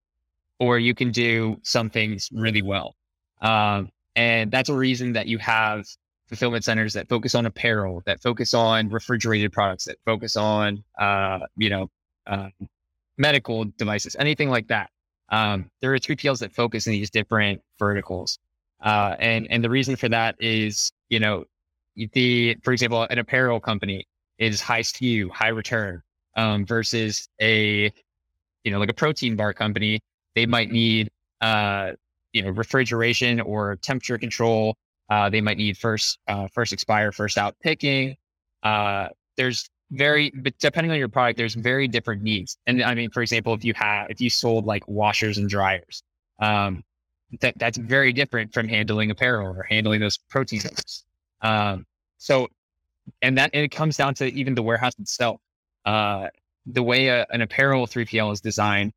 or 0.59 0.79
you 0.79 0.95
can 0.95 1.11
do 1.11 1.59
some 1.63 1.91
things 1.91 2.29
really 2.33 2.63
well. 2.63 2.95
Um, 3.41 3.91
and 4.17 4.51
that's 4.51 4.69
a 4.69 4.75
reason 4.75 5.13
that 5.13 5.27
you 5.27 5.39
have 5.39 5.87
fulfillment 6.29 6.65
centers 6.65 6.95
that 6.95 7.09
focus 7.09 7.35
on 7.35 7.47
apparel, 7.47 8.03
that 8.07 8.21
focus 8.21 8.55
on 8.55 8.89
refrigerated 8.89 9.53
products, 9.53 9.85
that 9.85 9.99
focus 10.05 10.37
on, 10.37 10.83
uh, 10.99 11.41
you 11.57 11.69
know, 11.69 11.91
uh, 12.27 12.49
medical 13.19 13.65
devices, 13.77 14.17
anything 14.19 14.49
like 14.49 14.67
that. 14.69 14.91
Um, 15.29 15.71
there 15.81 15.93
are 15.93 15.99
3PLs 15.99 16.39
that 16.41 16.55
focus 16.55 16.87
in 16.87 16.93
these 16.93 17.11
different 17.11 17.61
verticals. 17.79 18.39
Uh, 18.81 19.15
and, 19.19 19.47
and 19.51 19.63
the 19.63 19.71
reason 19.71 19.95
for 19.97 20.09
that 20.09 20.35
is, 20.41 20.93
you 21.09 21.21
know, 21.21 21.45
the, 21.97 22.57
for 22.63 22.73
example, 22.73 23.07
an 23.11 23.19
apparel 23.19 23.61
company 23.61 24.07
is 24.39 24.61
high 24.61 24.81
SKU, 24.81 25.31
high 25.31 25.49
return, 25.49 26.03
um, 26.37 26.65
versus 26.65 27.29
a, 27.41 27.93
you 28.65 28.71
know, 28.71 28.79
like 28.79 28.91
a 28.91 28.95
protein 28.95 29.37
bar 29.37 29.53
company, 29.53 30.01
they 30.35 30.47
might 30.47 30.71
need, 30.71 31.11
uh, 31.43 31.93
you 32.33 32.43
know, 32.43 32.51
refrigeration 32.51 33.41
or 33.41 33.77
temperature 33.77 34.19
control. 34.19 34.77
Uh, 35.09 35.29
they 35.29 35.41
might 35.41 35.59
need 35.59 35.77
first, 35.77 36.19
uh, 36.29 36.49
first 36.53 36.73
expire, 36.73 37.13
first 37.13 37.37
out 37.37 37.55
picking. 37.61 38.17
Uh, 38.63 39.09
there's 39.37 39.69
very, 39.91 40.33
depending 40.59 40.91
on 40.91 40.99
your 40.99 41.09
product, 41.09 41.37
there's 41.37 41.55
very 41.55 41.87
different 41.87 42.23
needs. 42.23 42.57
And 42.67 42.83
I 42.83 42.95
mean, 42.95 43.11
for 43.11 43.23
example, 43.23 43.53
if 43.55 43.65
you 43.65 43.75
have, 43.75 44.11
if 44.11 44.21
you 44.21 44.31
sold 44.31 44.65
like 44.65 44.87
washers 44.89 45.39
and 45.39 45.49
dryers, 45.49 46.03
um, 46.39 46.83
that 47.41 47.59
that's 47.59 47.79
very 47.79 48.13
different 48.13 48.53
from 48.53 48.69
handling 48.69 49.11
apparel 49.11 49.57
or 49.57 49.63
handling 49.65 50.01
those 50.01 50.19
proteins. 50.19 51.05
Um, 51.43 51.87
so, 52.19 52.49
and 53.21 53.37
that, 53.37 53.51
and 53.53 53.65
it 53.65 53.71
comes 53.71 53.97
down 53.97 54.15
to 54.15 54.27
even 54.33 54.55
the 54.55 54.63
warehouse 54.63 54.93
itself. 54.99 55.41
Uh, 55.85 56.29
the 56.67 56.83
way 56.83 57.09
a, 57.09 57.27
an 57.31 57.41
apparel 57.43 57.87
3PL 57.87 58.33
is 58.33 58.41
designed, 58.41 58.93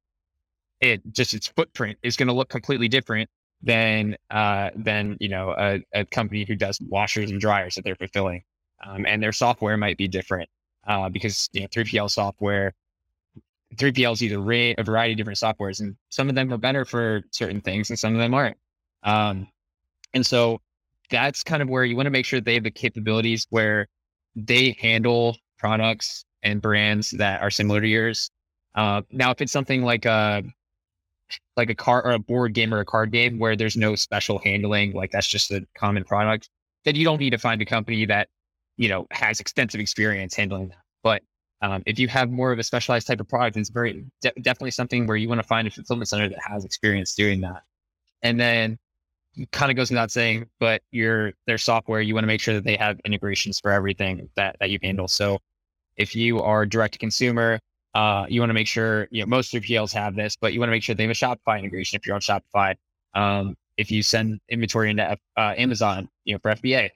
it 0.92 1.02
just 1.12 1.34
its 1.34 1.48
footprint 1.48 1.98
is 2.04 2.16
going 2.16 2.28
to 2.28 2.34
look 2.34 2.50
completely 2.50 2.88
different 2.88 3.30
than 3.62 4.16
uh, 4.32 4.70
than 4.76 5.18
you 5.20 5.30
know 5.30 5.56
a, 5.58 5.82
a, 5.94 6.06
company 6.06 6.46
who 6.46 6.56
does 6.56 6.80
washers 6.82 7.32
and 7.32 7.40
dryers 7.40 7.76
that 7.76 7.84
they're 7.84 7.96
fulfilling, 7.96 8.44
um, 8.86 9.06
and 9.06 9.22
their 9.22 9.32
software 9.32 9.78
might 9.78 9.98
be 9.98 10.08
different 10.08 10.50
uh, 10.88 11.10
because 11.10 11.50
you 11.54 11.62
know 11.62 11.68
3PL 11.68 12.10
software, 12.12 12.74
3PL 13.76 14.14
is 14.14 14.24
either 14.24 14.38
a 14.38 14.84
variety 14.84 15.14
of 15.14 15.18
different 15.18 15.40
softwares, 15.40 15.80
and 15.80 15.96
some 16.10 16.30
of 16.30 16.36
them 16.36 16.54
are 16.54 16.58
better 16.58 16.86
for 16.86 17.24
certain 17.32 17.62
things, 17.62 17.90
and 17.90 17.98
some 17.98 18.14
of 18.14 18.20
them 18.20 18.34
aren't. 18.34 18.58
Um, 19.04 19.48
and 20.14 20.26
so 20.26 20.62
that's 21.10 21.44
kind 21.44 21.62
of 21.62 21.70
where 21.70 21.84
you 21.84 21.96
want 21.96 22.08
to 22.08 22.12
make 22.12 22.26
sure 22.26 22.42
they 22.42 22.56
have 22.56 22.64
the 22.64 22.72
capabilities 22.72 23.48
where 23.50 23.88
they 24.36 24.76
handle 24.80 25.38
products 25.58 26.26
and 26.44 26.62
brands 26.62 27.12
that 27.12 27.42
are 27.42 27.50
similar 27.50 27.82
to 27.82 27.88
yours. 27.88 28.30
Uh, 28.76 29.02
now, 29.12 29.32
if 29.32 29.42
it's 29.42 29.52
something 29.52 29.84
like 29.84 30.06
a 30.06 30.44
like 31.58 31.70
a 31.70 31.76
car 31.76 32.06
or 32.06 32.12
a 32.12 32.20
board 32.20 32.54
game 32.54 32.74
or 32.74 32.80
a 32.80 32.86
card 32.86 33.12
game 33.12 33.40
where 33.40 33.56
there's 33.56 33.78
no 33.78 33.96
special 33.96 34.40
handling, 34.40 34.94
like 34.94 35.12
that's 35.12 35.28
just 35.28 35.52
a 35.52 35.66
common 35.78 36.04
product, 36.04 36.50
then 36.84 36.96
you 36.96 37.04
don't 37.04 37.20
need 37.20 37.32
to 37.32 37.38
find 37.38 37.62
a 37.62 37.66
company 37.66 38.06
that 38.06 38.30
you 38.78 38.90
know, 38.90 39.08
has 39.12 39.40
extensive 39.40 39.80
experience 39.80 40.36
handling 40.36 40.70
that. 40.70 40.78
But 41.04 41.22
um, 41.62 41.84
if 41.86 41.98
you 41.98 42.08
have 42.08 42.30
more 42.30 42.52
of 42.52 42.60
a 42.60 42.64
specialized 42.64 43.08
type 43.08 43.20
of 43.20 43.28
product, 43.28 43.58
it's 43.58 43.70
very 43.70 44.06
de- 44.22 44.34
definitely 44.42 44.72
something 44.72 45.08
where 45.08 45.18
you 45.18 45.30
want 45.30 45.42
to 45.42 45.48
find 45.48 45.68
a 45.68 45.72
fulfillment 45.72 46.10
center 46.10 46.30
that 46.30 46.40
has 46.46 46.66
experience 46.66 47.16
doing 47.16 47.42
that. 47.42 47.64
And 48.22 48.40
then 48.40 48.78
kind 49.52 49.70
of 49.70 49.76
goes 49.76 49.90
without 49.90 50.12
saying, 50.12 50.48
but 50.60 50.82
your 50.92 51.34
their 51.46 51.58
software, 51.58 52.02
you 52.02 52.14
want 52.14 52.24
to 52.24 52.28
make 52.28 52.42
sure 52.42 52.54
that 52.54 52.64
they 52.64 52.78
have 52.78 53.00
integrations 53.06 53.60
for 53.60 53.72
everything 53.72 54.30
that 54.36 54.58
that 54.60 54.70
you 54.70 54.80
handle. 54.82 55.08
So 55.08 55.40
if 55.98 56.16
you 56.16 56.42
are 56.42 56.66
direct 56.66 56.94
to 56.94 57.00
consumer, 57.00 57.60
uh, 57.96 58.26
you 58.30 58.42
want 58.42 58.52
to 58.52 58.54
make 58.54 58.68
sure 58.68 59.08
you 59.10 59.22
know 59.22 59.28
most 59.28 59.52
3PLs 59.54 59.94
have 59.94 60.16
this, 60.16 60.36
but 60.36 60.54
you 60.54 60.60
want 60.60 60.68
to 60.70 60.72
make 60.72 60.84
sure 60.84 60.94
they 60.94 61.04
have 61.04 61.12
a 61.12 61.14
Shopify 61.14 61.58
integration 61.58 61.98
if 61.98 62.06
you're 62.06 62.16
on 62.16 62.22
Shopify. 62.22 62.76
Um, 63.16 63.56
if 63.78 63.90
you 63.90 64.04
send 64.04 64.40
inventory 64.50 64.92
into 64.92 65.18
uh, 65.38 65.54
Amazon, 65.58 66.10
you 66.26 66.34
know 66.34 66.40
for 66.40 66.52
FBA, 66.52 66.90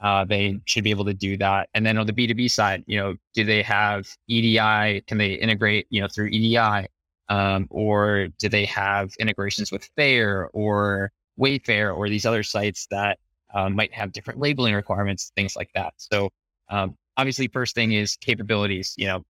uh, 0.00 0.24
they 0.24 0.58
should 0.64 0.84
be 0.84 0.90
able 0.90 1.04
to 1.04 1.14
do 1.14 1.36
that. 1.36 1.68
And 1.74 1.86
then 1.86 1.98
on 1.98 2.06
the 2.06 2.12
B2B 2.12 2.50
side, 2.50 2.82
you 2.86 2.98
know, 2.98 3.16
do 3.34 3.44
they 3.44 3.62
have 3.62 4.08
EDI? 4.28 5.02
Can 5.02 5.18
they 5.18 5.34
integrate, 5.34 5.86
you 5.90 6.00
know, 6.00 6.08
through 6.08 6.28
EDI? 6.28 6.88
Um, 7.28 7.66
or 7.70 8.28
do 8.38 8.48
they 8.48 8.66
have 8.66 9.12
integrations 9.18 9.72
with 9.72 9.88
Faire 9.96 10.48
or 10.52 11.10
Wayfair 11.38 11.96
or 11.96 12.08
these 12.08 12.24
other 12.24 12.42
sites 12.42 12.86
that 12.90 13.18
um, 13.54 13.74
might 13.74 13.92
have 13.92 14.12
different 14.12 14.40
labeling 14.40 14.74
requirements, 14.74 15.32
things 15.34 15.56
like 15.56 15.70
that. 15.74 15.94
So 15.96 16.30
um, 16.68 16.96
obviously, 17.16 17.48
first 17.48 17.74
thing 17.74 17.92
is 17.92 18.16
capabilities. 18.16 18.94
You 18.96 19.06
know, 19.06 19.24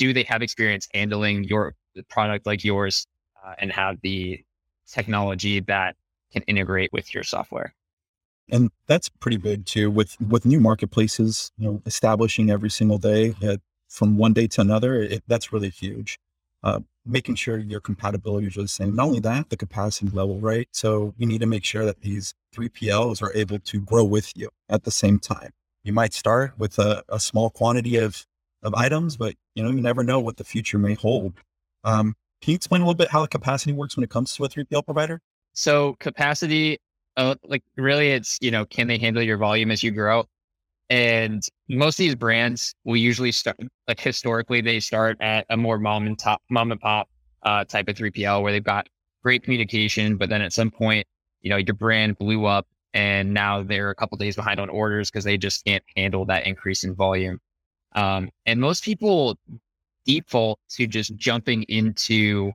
do 0.00 0.14
they 0.14 0.22
have 0.22 0.40
experience 0.40 0.88
handling 0.94 1.44
your 1.44 1.74
product 2.08 2.46
like 2.46 2.64
yours 2.64 3.06
uh, 3.44 3.52
and 3.58 3.70
have 3.70 3.98
the 4.02 4.42
technology 4.88 5.60
that 5.60 5.94
can 6.32 6.42
integrate 6.42 6.90
with 6.92 7.14
your 7.14 7.22
software? 7.22 7.74
and 8.52 8.68
that's 8.88 9.08
pretty 9.08 9.36
big 9.36 9.64
too 9.64 9.88
with 9.92 10.20
with 10.20 10.44
new 10.44 10.58
marketplaces 10.58 11.52
you 11.56 11.64
know 11.64 11.80
establishing 11.86 12.50
every 12.50 12.70
single 12.70 12.98
day 12.98 13.32
uh, 13.44 13.56
from 13.88 14.16
one 14.18 14.32
day 14.32 14.48
to 14.48 14.60
another 14.60 15.02
it, 15.02 15.22
that's 15.28 15.52
really 15.52 15.68
huge 15.68 16.18
uh, 16.64 16.80
making 17.06 17.34
sure 17.34 17.58
your 17.58 17.80
compatibility 17.80 18.46
is 18.46 18.54
the 18.54 18.68
same. 18.68 18.94
Not 18.94 19.06
only 19.06 19.20
that, 19.20 19.50
the 19.50 19.56
capacity 19.56 20.10
level, 20.10 20.38
right? 20.38 20.68
So 20.72 21.14
you 21.16 21.26
need 21.26 21.40
to 21.40 21.46
make 21.46 21.64
sure 21.64 21.84
that 21.84 22.02
these 22.02 22.34
3PLs 22.54 23.22
are 23.22 23.32
able 23.34 23.58
to 23.58 23.80
grow 23.80 24.04
with 24.04 24.32
you 24.36 24.50
at 24.68 24.84
the 24.84 24.90
same 24.90 25.18
time. 25.18 25.50
You 25.82 25.92
might 25.92 26.12
start 26.12 26.58
with 26.58 26.78
a, 26.78 27.02
a 27.08 27.18
small 27.18 27.50
quantity 27.50 27.96
of, 27.96 28.26
of 28.62 28.74
items, 28.74 29.16
but 29.16 29.34
you 29.54 29.62
know, 29.62 29.70
you 29.70 29.80
never 29.80 30.02
know 30.02 30.20
what 30.20 30.36
the 30.36 30.44
future 30.44 30.78
may 30.78 30.94
hold. 30.94 31.34
Um, 31.84 32.14
can 32.42 32.52
you 32.52 32.56
explain 32.56 32.82
a 32.82 32.84
little 32.84 32.96
bit 32.96 33.10
how 33.10 33.22
the 33.22 33.28
capacity 33.28 33.72
works 33.72 33.96
when 33.96 34.04
it 34.04 34.10
comes 34.10 34.34
to 34.34 34.44
a 34.44 34.48
3PL 34.48 34.84
provider? 34.84 35.20
So 35.52 35.96
capacity, 36.00 36.78
uh, 37.16 37.34
like 37.44 37.62
really 37.76 38.10
it's, 38.10 38.38
you 38.40 38.50
know, 38.50 38.64
can 38.64 38.86
they 38.86 38.98
handle 38.98 39.22
your 39.22 39.36
volume 39.36 39.70
as 39.70 39.82
you 39.82 39.90
grow? 39.90 40.24
And 40.88 41.42
most 41.68 41.94
of 41.94 41.98
these 41.98 42.14
brands 42.16 42.74
will 42.84 42.96
usually 42.96 43.30
start, 43.32 43.56
like 43.86 44.00
historically, 44.00 44.60
they 44.60 44.80
start 44.80 45.18
at 45.20 45.46
a 45.48 45.56
more 45.56 45.78
mom 45.78 46.06
and 46.06 46.18
top, 46.18 46.42
mom 46.50 46.72
and 46.72 46.80
pop 46.80 47.08
uh, 47.42 47.64
type 47.64 47.88
of 47.88 47.96
3PL 47.96 48.42
where 48.42 48.52
they've 48.52 48.64
got 48.64 48.88
great 49.22 49.42
communication, 49.42 50.16
but 50.16 50.28
then 50.28 50.42
at 50.42 50.52
some 50.52 50.70
point, 50.70 51.06
you 51.42 51.50
know, 51.50 51.56
your 51.56 51.74
brand 51.74 52.18
blew 52.18 52.46
up 52.46 52.66
and 52.92 53.32
now 53.32 53.62
they're 53.62 53.90
a 53.90 53.94
couple 53.94 54.18
days 54.18 54.36
behind 54.36 54.58
on 54.58 54.68
orders 54.68 55.10
because 55.10 55.24
they 55.24 55.36
just 55.36 55.64
can't 55.64 55.84
handle 55.96 56.24
that 56.26 56.46
increase 56.46 56.84
in 56.84 56.94
volume. 56.94 57.38
Um, 57.92 58.30
and 58.46 58.60
most 58.60 58.84
people 58.84 59.36
default 60.04 60.58
to 60.70 60.86
just 60.86 61.14
jumping 61.16 61.64
into 61.64 62.52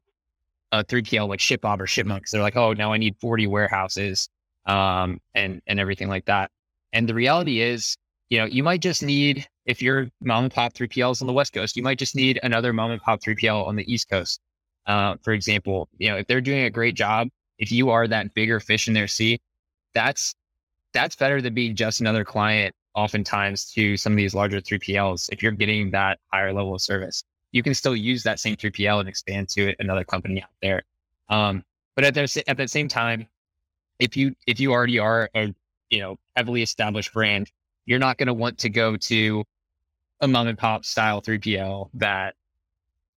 a 0.72 0.84
3PL 0.84 1.28
like 1.28 1.40
ShipBob 1.40 1.80
or 1.80 1.86
Shipmonk 1.86 2.18
because 2.18 2.32
they're 2.32 2.42
like, 2.42 2.56
oh, 2.56 2.74
now 2.74 2.92
I 2.94 2.98
need 2.98 3.16
40 3.20 3.48
warehouses 3.48 4.30
um, 4.66 5.20
and 5.34 5.62
and 5.68 5.80
everything 5.80 6.10
like 6.10 6.26
that. 6.26 6.52
And 6.94 7.08
the 7.08 7.14
reality 7.14 7.62
is, 7.62 7.98
you 8.30 8.40
know, 8.40 8.46
you 8.46 8.64
might 8.64 8.82
just 8.82 9.04
need 9.04 9.48
if 9.66 9.82
you're 9.82 10.08
mom 10.22 10.46
and 10.46 10.54
pop 10.54 10.74
3PLs 10.74 11.22
on 11.22 11.28
the 11.28 11.34
West 11.34 11.54
Coast, 11.54 11.76
you 11.76 11.84
might 11.84 11.98
just 11.98 12.16
need 12.16 12.40
another 12.44 12.74
mom 12.74 12.92
and 12.92 13.02
pop 13.02 13.22
3PL 13.22 13.66
on 13.66 13.76
the 13.76 13.92
East 13.92 14.10
Coast. 14.10 14.40
Uh, 14.86 15.16
for 15.24 15.34
example, 15.34 15.90
you 15.98 16.10
know, 16.10 16.18
if 16.18 16.28
they're 16.28 16.42
doing 16.42 16.64
a 16.66 16.70
great 16.70 16.96
job, 16.96 17.28
if 17.58 17.72
you 17.72 17.90
are 17.90 18.08
that 18.08 18.34
bigger 18.34 18.60
fish 18.60 18.88
in 18.88 18.94
their 18.94 19.08
sea, 19.08 19.40
that's 19.94 20.36
that's 20.94 21.16
better 21.16 21.42
than 21.42 21.54
being 21.54 21.76
just 21.76 22.00
another 22.02 22.24
client 22.24 22.76
oftentimes 22.96 23.72
to 23.72 23.98
some 23.98 24.14
of 24.14 24.18
these 24.18 24.34
larger 24.34 24.62
3PLs 24.62 25.30
if 25.32 25.44
you're 25.44 25.52
getting 25.52 25.92
that 25.92 26.20
higher 26.32 26.54
level 26.54 26.74
of 26.74 26.82
service 26.82 27.24
you 27.56 27.64
can 27.64 27.74
still 27.74 27.96
use 27.96 28.22
that 28.24 28.38
same 28.38 28.58
3PL 28.58 29.00
and 29.00 29.08
expand 29.08 29.48
to 29.48 29.74
another 29.80 30.04
company 30.04 30.44
out 30.44 30.50
there. 30.62 30.84
Um, 31.30 31.64
but 31.96 32.04
at 32.04 32.14
the, 32.14 32.44
at 32.48 32.58
the 32.58 32.68
same 32.68 32.90
time, 32.90 33.28
if 33.98 34.18
you 34.18 34.36
if 34.46 34.60
you 34.60 34.74
already 34.74 35.00
are 35.00 35.30
a 35.34 35.56
you 35.90 36.00
know 36.00 36.18
heavily 36.36 36.62
established 36.62 37.14
brand, 37.14 37.50
you're 37.86 37.98
not 37.98 38.18
going 38.18 38.28
to 38.28 38.34
want 38.34 38.58
to 38.58 38.70
go 38.70 38.98
to 38.98 39.46
a 40.20 40.28
mom 40.28 40.48
and 40.48 40.58
pop 40.58 40.84
style 40.84 41.22
3PL 41.22 41.90
that 41.94 42.36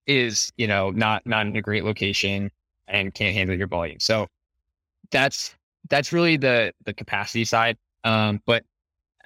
is 0.07 0.53
you 0.57 0.69
know 0.69 0.91
not 0.93 1.27
not 1.27 1.49
in 1.49 1.57
a 1.57 1.61
great 1.61 1.85
location 1.85 2.49
and 2.87 3.13
can't 3.13 3.35
handle 3.35 3.59
your 3.59 3.67
volume. 3.67 3.99
So 3.99 4.29
that's 5.11 5.57
that's 5.89 6.13
really 6.13 6.37
the 6.37 6.73
the 6.85 6.95
capacity 6.95 7.45
side. 7.45 7.77
Um, 8.05 8.41
but 8.47 8.63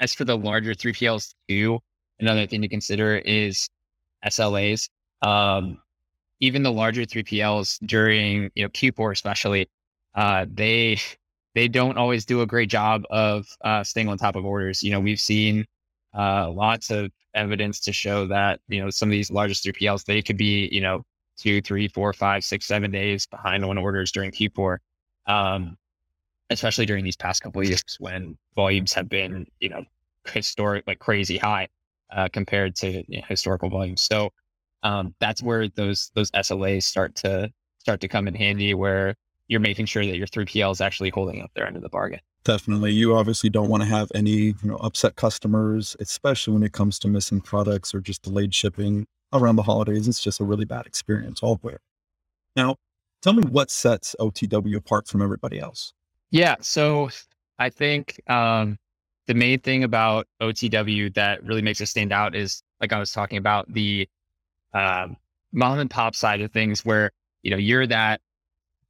as 0.03 0.15
for 0.15 0.25
the 0.25 0.37
larger 0.37 0.75
3PLs 0.75 1.35
too, 1.49 1.79
another 2.21 2.47
thing 2.47 2.61
to 2.61 2.69
consider 2.69 3.17
is 3.17 3.69
SLAs 4.27 4.89
um, 5.23 5.79
even 6.41 6.63
the 6.63 6.73
larger 6.73 7.03
3PLs 7.03 7.79
during 7.87 8.51
you 8.55 8.65
know 8.65 8.69
Q4 8.71 9.13
especially, 9.13 9.69
uh, 10.15 10.45
they 10.53 10.99
they 11.55 11.69
don't 11.69 11.97
always 11.97 12.25
do 12.25 12.43
a 12.43 12.47
great 12.47 12.69
job 12.69 13.05
of 13.11 13.47
uh, 13.65 13.85
staying 13.85 14.09
on 14.09 14.19
top 14.19 14.37
of 14.37 14.45
orders. 14.45 14.83
You 14.83 14.91
know, 14.91 15.01
we've 15.01 15.21
seen 15.21 15.65
uh, 16.17 16.51
lots 16.51 16.91
of 16.91 17.11
evidence 17.35 17.81
to 17.81 17.93
show 17.93 18.27
that 18.27 18.61
you 18.69 18.83
know 18.83 18.91
some 18.91 19.09
of 19.09 19.13
these 19.13 19.31
largest 19.31 19.65
3PLs 19.65 20.05
they 20.05 20.21
could 20.21 20.37
be 20.37 20.69
you 20.73 20.81
know 20.81 21.03
two, 21.39 21.63
three, 21.63 21.89
four, 21.89 22.13
five, 22.13 22.45
six, 22.45 22.67
seven 22.67 22.91
days 22.91 23.27
behind 23.27 23.65
on 23.65 23.79
orders 23.79 24.13
during 24.13 24.31
Q4. 24.33 24.79
Um, 25.27 25.79
especially 26.51 26.85
during 26.85 27.05
these 27.05 27.17
past 27.17 27.43
couple 27.43 27.63
of 27.63 27.69
years 27.69 27.97
when 27.99 28.37
volumes 28.55 28.93
have 28.93 29.09
been, 29.09 29.47
you 29.61 29.71
know, 29.71 29.83
historic, 30.27 30.85
like 30.87 30.99
crazy 30.99 31.39
high 31.39 31.69
uh, 32.11 32.29
compared 32.33 32.75
to 32.77 33.05
you 33.09 33.19
know, 33.19 33.25
historical 33.29 33.69
volumes. 33.69 34.03
So 34.03 34.31
um, 34.83 35.15
that's 35.21 35.43
where 35.43 35.69
those 35.69 36.11
those 36.15 36.31
SLAs 36.33 36.85
start 36.85 37.15
to 37.17 37.51
start 37.79 38.01
to 38.01 38.09
come 38.09 38.29
in 38.29 38.35
handy, 38.35 38.75
where 38.75 39.15
you're 39.49 39.61
making 39.61 39.87
sure 39.87 40.05
that 40.05 40.17
your 40.17 40.27
3PL 40.27 40.73
is 40.73 40.81
actually 40.81 41.11
holding 41.11 41.43
up 41.43 41.51
their 41.55 41.67
end 41.67 41.77
of 41.77 41.83
the 41.83 41.89
bargain. 41.89 42.21
Definitely, 42.45 42.93
you 42.93 43.15
obviously 43.15 43.51
don't 43.51 43.69
want 43.69 43.83
to 43.83 43.89
have 43.89 44.11
any 44.15 44.31
you 44.31 44.57
know 44.65 44.77
upset 44.77 45.17
customers, 45.17 45.97
especially 46.01 46.55
when 46.55 46.63
it 46.63 46.73
comes 46.73 46.99
to 47.01 47.09
missing 47.09 47.41
products 47.41 47.95
or 47.95 48.01
just 48.01 48.23
delayed 48.23 48.55
shipping 48.55 49.07
around 49.33 49.57
the 49.57 49.63
holidays. 49.63 50.09
It's 50.09 50.23
just 50.23 50.41
a 50.41 50.45
really 50.45 50.65
bad 50.65 50.87
experience 50.87 51.41
all 51.43 51.57
the 51.57 51.69
way. 51.69 51.77
Now, 52.57 52.77
tell 53.23 53.33
me 53.33 53.45
what 53.45 53.71
sets 53.71 54.17
OTW 54.19 54.77
apart 54.77 55.07
from 55.07 55.23
everybody 55.23 55.61
else. 55.61 55.93
Yeah, 56.31 56.57
so 56.61 57.11
I 57.59 57.71
think 57.71 58.21
um, 58.29 58.79
the 59.27 59.35
main 59.35 59.61
thing 59.61 59.85
about 59.85 60.27
OTW 60.41 61.15
that 61.15 61.45
really 61.45 61.63
makes 61.63 61.81
us 61.81 61.91
stand 61.91 62.13
out 62.13 62.35
is, 62.35 62.63
like 62.81 62.93
I 62.93 62.99
was 62.99 63.13
talking 63.13 63.39
about, 63.39 63.73
the 63.73 64.09
um, 64.75 65.17
mom 65.53 65.79
and 65.79 65.91
pop 65.91 66.15
side 66.15 66.41
of 66.41 66.51
things 66.53 66.85
where, 66.85 67.11
you 67.43 67.51
know, 67.51 67.57
you're 67.57 67.87
that 67.87 68.21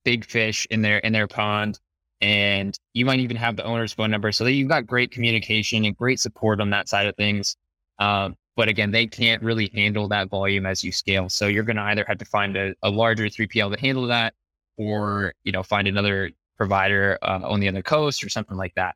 big 0.05 0.25
fish 0.25 0.67
in 0.71 0.83
their, 0.83 0.99
in 0.99 1.13
their 1.13 1.27
pond 1.27 1.79
and 2.23 2.79
you 2.95 3.05
might 3.05 3.19
even 3.19 3.37
have 3.37 3.57
the 3.57 3.65
owner's 3.65 3.93
phone 3.93 4.11
number. 4.11 4.33
So 4.33 4.45
that 4.45 4.53
you've 4.53 4.69
got 4.69 4.87
great 4.87 5.11
communication 5.11 5.85
and 5.85 5.97
great 5.97 6.21
support 6.21 6.61
on 6.61 6.71
that 6.71 6.89
side 6.89 7.07
of 7.07 7.17
things. 7.17 7.57
Um, 7.99 8.37
but 8.57 8.69
again, 8.69 8.91
they 8.91 9.07
can't 9.07 9.43
really 9.43 9.71
handle 9.75 10.09
that 10.09 10.29
volume 10.29 10.65
as 10.65 10.85
you 10.85 10.93
scale. 10.93 11.29
So 11.29 11.49
you're 11.49 11.65
going 11.65 11.77
to 11.77 11.83
either 11.83 12.05
have 12.07 12.19
to 12.19 12.25
find 12.25 12.57
a, 12.57 12.75
a, 12.83 12.91
larger 12.91 13.25
3PL 13.25 13.75
to 13.75 13.81
handle 13.81 14.07
that, 14.07 14.35
or 14.77 15.35
you 15.43 15.53
know, 15.53 15.63
find 15.63 15.89
another 15.89 16.31
provider 16.57 17.19
uh, 17.23 17.41
on 17.43 17.61
the 17.61 17.69
other 17.69 17.83
coast 17.83 18.23
or 18.23 18.29
something 18.29 18.57
like 18.57 18.75
that. 18.75 18.95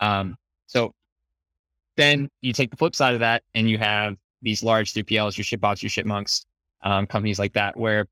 Um, 0.00 0.36
so 0.68 0.94
then 1.96 2.30
you 2.42 2.52
take 2.52 2.70
the 2.70 2.76
flip 2.76 2.94
side 2.94 3.14
of 3.14 3.20
that, 3.20 3.42
and 3.54 3.68
you 3.68 3.76
have 3.78 4.16
these 4.40 4.62
large 4.62 4.94
3PLs, 4.94 5.36
your 5.36 5.44
ShipBobs, 5.44 5.82
your 5.82 5.90
ShipMonks, 5.90 6.44
um, 6.82 7.06
companies 7.06 7.40
like 7.40 7.52
that, 7.54 7.76
where 7.76 8.06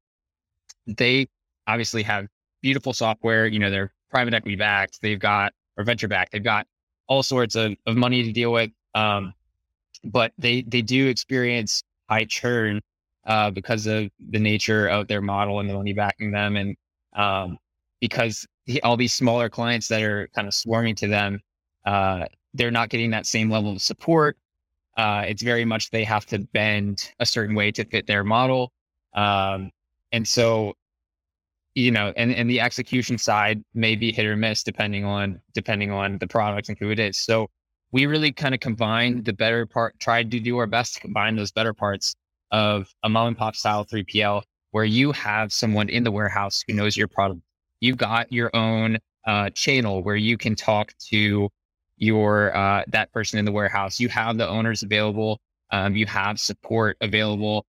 they 0.87 1.29
obviously 1.69 2.03
have 2.03 2.27
beautiful 2.63 2.93
software. 2.93 3.47
You 3.47 3.61
know, 3.61 3.71
they're 3.71 3.93
private 4.11 4.35
equity 4.35 4.57
backed, 4.57 5.01
they've 5.03 5.21
got 5.21 5.53
or 5.77 5.85
venture 5.85 6.09
backed, 6.09 6.33
they've 6.33 6.43
got 6.43 6.67
all 7.07 7.23
sorts 7.23 7.55
of, 7.55 7.77
of 7.87 7.97
money 7.97 8.25
to 8.25 8.33
deal 8.33 8.51
with. 8.51 8.71
Um, 8.95 9.33
but 10.05 10.33
they 10.39 10.63
they 10.63 10.83
do 10.83 11.07
experience 11.09 11.83
high 12.09 12.25
churn 12.25 12.81
uh, 13.27 13.51
because 13.51 13.87
of 13.87 14.11
the 14.31 14.39
nature 14.39 14.89
of 14.89 15.09
their 15.09 15.21
model 15.21 15.61
and 15.61 15.69
the 15.69 15.75
money 15.75 15.93
backing 15.93 16.31
them, 16.33 16.57
and 16.57 16.77
um, 17.15 17.59
because 18.01 18.47
all 18.83 18.97
these 18.97 19.15
smaller 19.15 19.49
clients 19.49 19.89
that 19.89 20.03
are 20.03 20.29
kind 20.35 20.49
of 20.49 20.55
swarming 20.55 20.95
to 20.97 21.07
them, 21.09 21.41
uh, 21.85 22.27
they're 22.57 22.71
not 22.71 22.89
getting 22.89 23.11
that 23.11 23.27
same 23.27 23.51
level 23.51 23.73
of 23.73 23.83
support 23.83 24.37
uh, 24.97 25.25
it's 25.29 25.43
very 25.43 25.65
much 25.65 25.91
they 25.91 26.05
have 26.05 26.25
to 26.27 26.39
bend 26.39 27.13
a 27.21 27.27
certain 27.27 27.55
way 27.55 27.71
to 27.71 27.85
fit 27.85 28.07
their 28.07 28.25
model. 28.25 28.73
Um, 29.15 29.71
and 30.13 30.27
so, 30.27 30.75
you 31.75 31.91
know, 31.91 32.13
and, 32.17 32.33
and 32.33 32.49
the 32.49 32.61
execution 32.61 33.19
side 33.19 33.63
may 33.75 33.95
be 33.95 34.11
hit 34.11 34.25
or 34.25 34.37
miss 34.37 34.63
depending 34.63 35.05
on 35.05 35.41
depending 35.53 35.91
on 35.91 36.17
the 36.19 36.27
product 36.27 36.69
and 36.71 36.79
who 36.79 36.91
it 36.91 36.99
is. 36.99 37.19
So 37.19 37.49
we 37.93 38.07
really 38.07 38.33
kind 38.33 38.55
of 38.55 38.61
combine 38.61 39.23
the 39.23 39.35
better 39.35 39.67
part, 39.67 39.99
tried 40.01 40.31
to 40.31 40.41
do 40.41 40.57
our 40.57 40.67
best 40.67 40.95
to 40.95 41.01
combine 41.01 41.37
those 41.37 41.53
better 41.53 41.75
parts 41.75 42.15
of 42.51 42.89
a 43.03 43.09
mom 43.09 43.29
and 43.29 43.37
pop 43.37 43.55
style 43.55 43.85
3PL 43.85 44.43
where 44.71 44.85
you 44.85 45.13
have 45.13 45.53
someone 45.53 45.89
in 45.89 46.05
the 46.05 46.11
warehouse 46.11 46.65
who 46.67 46.75
knows 46.75 46.97
your 46.97 47.09
product. 47.09 47.41
You've 47.81 47.99
got 47.99 48.33
your 48.33 48.55
own 48.57 48.99
uh, 49.27 49.51
channel 49.51 50.03
where 50.03 50.17
you 50.17 50.39
can 50.39 50.55
talk 50.55 50.95
to 51.11 51.51
your 51.97 52.57
uh, 52.57 52.85
that 52.89 53.13
person 53.13 53.39
in 53.39 53.45
the 53.45 53.53
warehouse. 53.53 53.99
You 54.01 54.09
have 54.09 54.37
the 54.37 54.49
owners 54.49 54.83
available. 54.83 55.41
Um, 55.71 55.97
you 55.97 56.07
have 56.07 56.39
support 56.39 56.97
available 57.01 57.67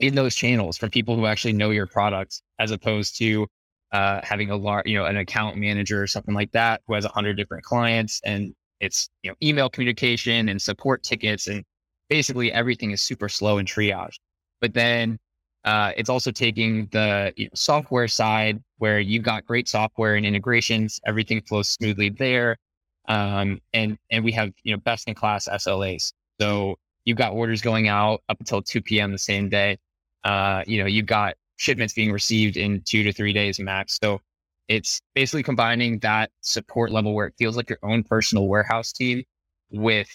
in 0.00 0.14
those 0.14 0.34
channels 0.34 0.76
from 0.76 0.90
people 0.90 1.16
who 1.16 1.26
actually 1.26 1.52
know 1.52 1.70
your 1.70 1.86
products, 1.86 2.42
as 2.58 2.70
opposed 2.70 3.16
to 3.18 3.46
uh, 3.92 4.20
having 4.24 4.50
a 4.50 4.56
large, 4.56 4.86
you 4.86 4.98
know, 4.98 5.04
an 5.04 5.16
account 5.16 5.56
manager 5.56 6.02
or 6.02 6.06
something 6.06 6.34
like 6.34 6.50
that 6.52 6.82
who 6.86 6.94
has 6.94 7.04
a 7.04 7.08
hundred 7.08 7.36
different 7.36 7.64
clients 7.64 8.20
and 8.24 8.54
it's 8.80 9.08
you 9.22 9.30
know 9.30 9.36
email 9.42 9.70
communication 9.70 10.48
and 10.48 10.60
support 10.60 11.02
tickets 11.02 11.46
and 11.46 11.64
basically 12.08 12.52
everything 12.52 12.90
is 12.90 13.02
super 13.02 13.28
slow 13.28 13.58
and 13.58 13.68
triage. 13.68 14.18
But 14.60 14.74
then 14.74 15.18
uh, 15.64 15.92
it's 15.96 16.10
also 16.10 16.30
taking 16.30 16.86
the 16.92 17.32
you 17.36 17.46
know, 17.46 17.50
software 17.54 18.08
side 18.08 18.62
where 18.78 19.00
you've 19.00 19.22
got 19.22 19.46
great 19.46 19.68
software 19.68 20.16
and 20.16 20.26
integrations, 20.26 21.00
everything 21.06 21.40
flows 21.42 21.68
smoothly 21.68 22.10
there. 22.10 22.56
Um, 23.06 23.60
and, 23.72 23.98
and 24.10 24.24
we 24.24 24.32
have, 24.32 24.52
you 24.62 24.74
know, 24.74 24.80
best 24.80 25.08
in 25.08 25.14
class 25.14 25.48
SLAs. 25.48 26.12
So 26.40 26.76
you've 27.04 27.18
got 27.18 27.32
orders 27.32 27.60
going 27.60 27.88
out 27.88 28.22
up 28.28 28.40
until 28.40 28.62
2 28.62 28.82
p.m. 28.82 29.12
the 29.12 29.18
same 29.18 29.48
day. 29.48 29.78
Uh, 30.24 30.62
you 30.66 30.78
know, 30.78 30.86
you've 30.86 31.06
got 31.06 31.34
shipments 31.56 31.94
being 31.94 32.12
received 32.12 32.56
in 32.56 32.80
two 32.82 33.02
to 33.02 33.12
three 33.12 33.32
days 33.32 33.60
max. 33.60 33.98
So 34.02 34.20
it's 34.68 35.00
basically 35.14 35.42
combining 35.42 35.98
that 36.00 36.30
support 36.40 36.90
level 36.90 37.14
where 37.14 37.26
it 37.26 37.34
feels 37.38 37.56
like 37.56 37.68
your 37.68 37.78
own 37.82 38.02
personal 38.02 38.48
warehouse 38.48 38.92
team 38.92 39.24
with 39.70 40.08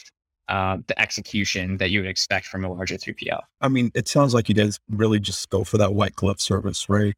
uh, 0.47 0.77
the 0.87 0.99
execution 0.99 1.77
that 1.77 1.91
you 1.91 2.01
would 2.01 2.09
expect 2.09 2.47
from 2.47 2.65
a 2.65 2.73
larger 2.73 2.95
3PL. 2.95 3.41
I 3.61 3.67
mean, 3.67 3.91
it 3.93 4.07
sounds 4.07 4.33
like 4.33 4.49
you 4.49 4.55
guys 4.55 4.79
really 4.89 5.19
just 5.19 5.47
go 5.49 5.63
for 5.63 5.77
that 5.77 5.93
white 5.93 6.15
glove 6.15 6.41
service, 6.41 6.89
right? 6.89 7.13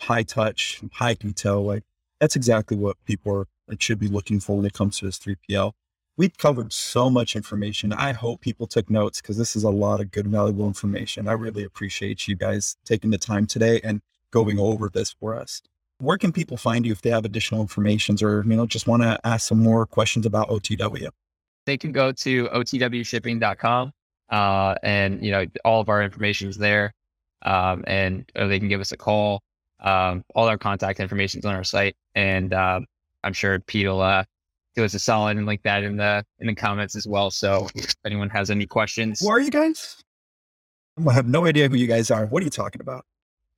High 0.00 0.22
touch, 0.22 0.80
high 0.92 1.14
detail. 1.14 1.64
Like 1.64 1.82
that's 2.20 2.36
exactly 2.36 2.76
what 2.76 2.96
people 3.04 3.34
are, 3.34 3.46
like, 3.68 3.80
should 3.80 3.98
be 3.98 4.08
looking 4.08 4.40
for 4.40 4.56
when 4.56 4.66
it 4.66 4.72
comes 4.72 4.98
to 4.98 5.06
this 5.06 5.18
3PL. 5.18 5.72
We've 6.16 6.36
covered 6.36 6.72
so 6.72 7.08
much 7.08 7.36
information. 7.36 7.92
I 7.92 8.12
hope 8.12 8.40
people 8.40 8.66
took 8.66 8.90
notes 8.90 9.20
because 9.20 9.36
this 9.36 9.54
is 9.54 9.62
a 9.62 9.70
lot 9.70 10.00
of 10.00 10.10
good, 10.10 10.26
valuable 10.26 10.66
information. 10.66 11.28
I 11.28 11.32
really 11.32 11.62
appreciate 11.62 12.26
you 12.26 12.34
guys 12.34 12.76
taking 12.84 13.10
the 13.10 13.18
time 13.18 13.46
today 13.46 13.80
and 13.84 14.00
going 14.32 14.58
over 14.58 14.88
this 14.88 15.12
for 15.12 15.34
us. 15.34 15.62
Where 16.00 16.18
can 16.18 16.32
people 16.32 16.56
find 16.56 16.84
you 16.84 16.92
if 16.92 17.02
they 17.02 17.10
have 17.10 17.24
additional 17.24 17.60
information 17.60 18.16
or, 18.22 18.42
you 18.44 18.56
know, 18.56 18.66
just 18.66 18.86
want 18.88 19.02
to 19.02 19.18
ask 19.24 19.46
some 19.46 19.62
more 19.62 19.86
questions 19.86 20.26
about 20.26 20.48
OTW? 20.48 21.10
they 21.68 21.76
can 21.76 21.92
go 21.92 22.10
to 22.10 22.46
otwshipping.com 22.48 23.92
uh, 24.30 24.74
and 24.82 25.22
you 25.22 25.30
know 25.30 25.44
all 25.66 25.82
of 25.82 25.90
our 25.90 26.02
information 26.02 26.48
is 26.48 26.56
there 26.56 26.94
um, 27.42 27.84
and 27.86 28.24
they 28.34 28.58
can 28.58 28.68
give 28.68 28.80
us 28.80 28.90
a 28.90 28.96
call 28.96 29.42
um, 29.80 30.24
all 30.34 30.48
our 30.48 30.56
contact 30.56 30.98
information 30.98 31.40
is 31.40 31.44
on 31.44 31.54
our 31.54 31.62
site 31.62 31.94
and 32.14 32.54
uh, 32.54 32.80
i'm 33.24 33.32
sure 33.32 33.58
pete 33.60 33.86
will 33.86 34.00
uh, 34.00 34.24
give 34.78 34.84
us 34.84 34.94
a 34.94 34.98
solid 35.00 35.36
and 35.36 35.44
link 35.44 35.60
that 35.64 35.82
in 35.82 35.96
the 35.96 36.24
in 36.38 36.46
the 36.46 36.54
comments 36.54 36.94
as 36.94 37.06
well. 37.06 37.32
So 37.32 37.68
if 37.74 37.96
anyone 38.06 38.30
has 38.30 38.48
any 38.48 38.64
questions. 38.64 39.18
Who 39.20 39.28
are 39.28 39.40
you 39.40 39.50
guys? 39.50 39.96
I 41.06 41.12
have 41.12 41.26
no 41.26 41.46
idea 41.46 41.68
who 41.68 41.76
you 41.76 41.88
guys 41.88 42.12
are. 42.12 42.26
What 42.26 42.42
are 42.42 42.44
you 42.44 42.50
talking 42.50 42.80
about? 42.80 43.04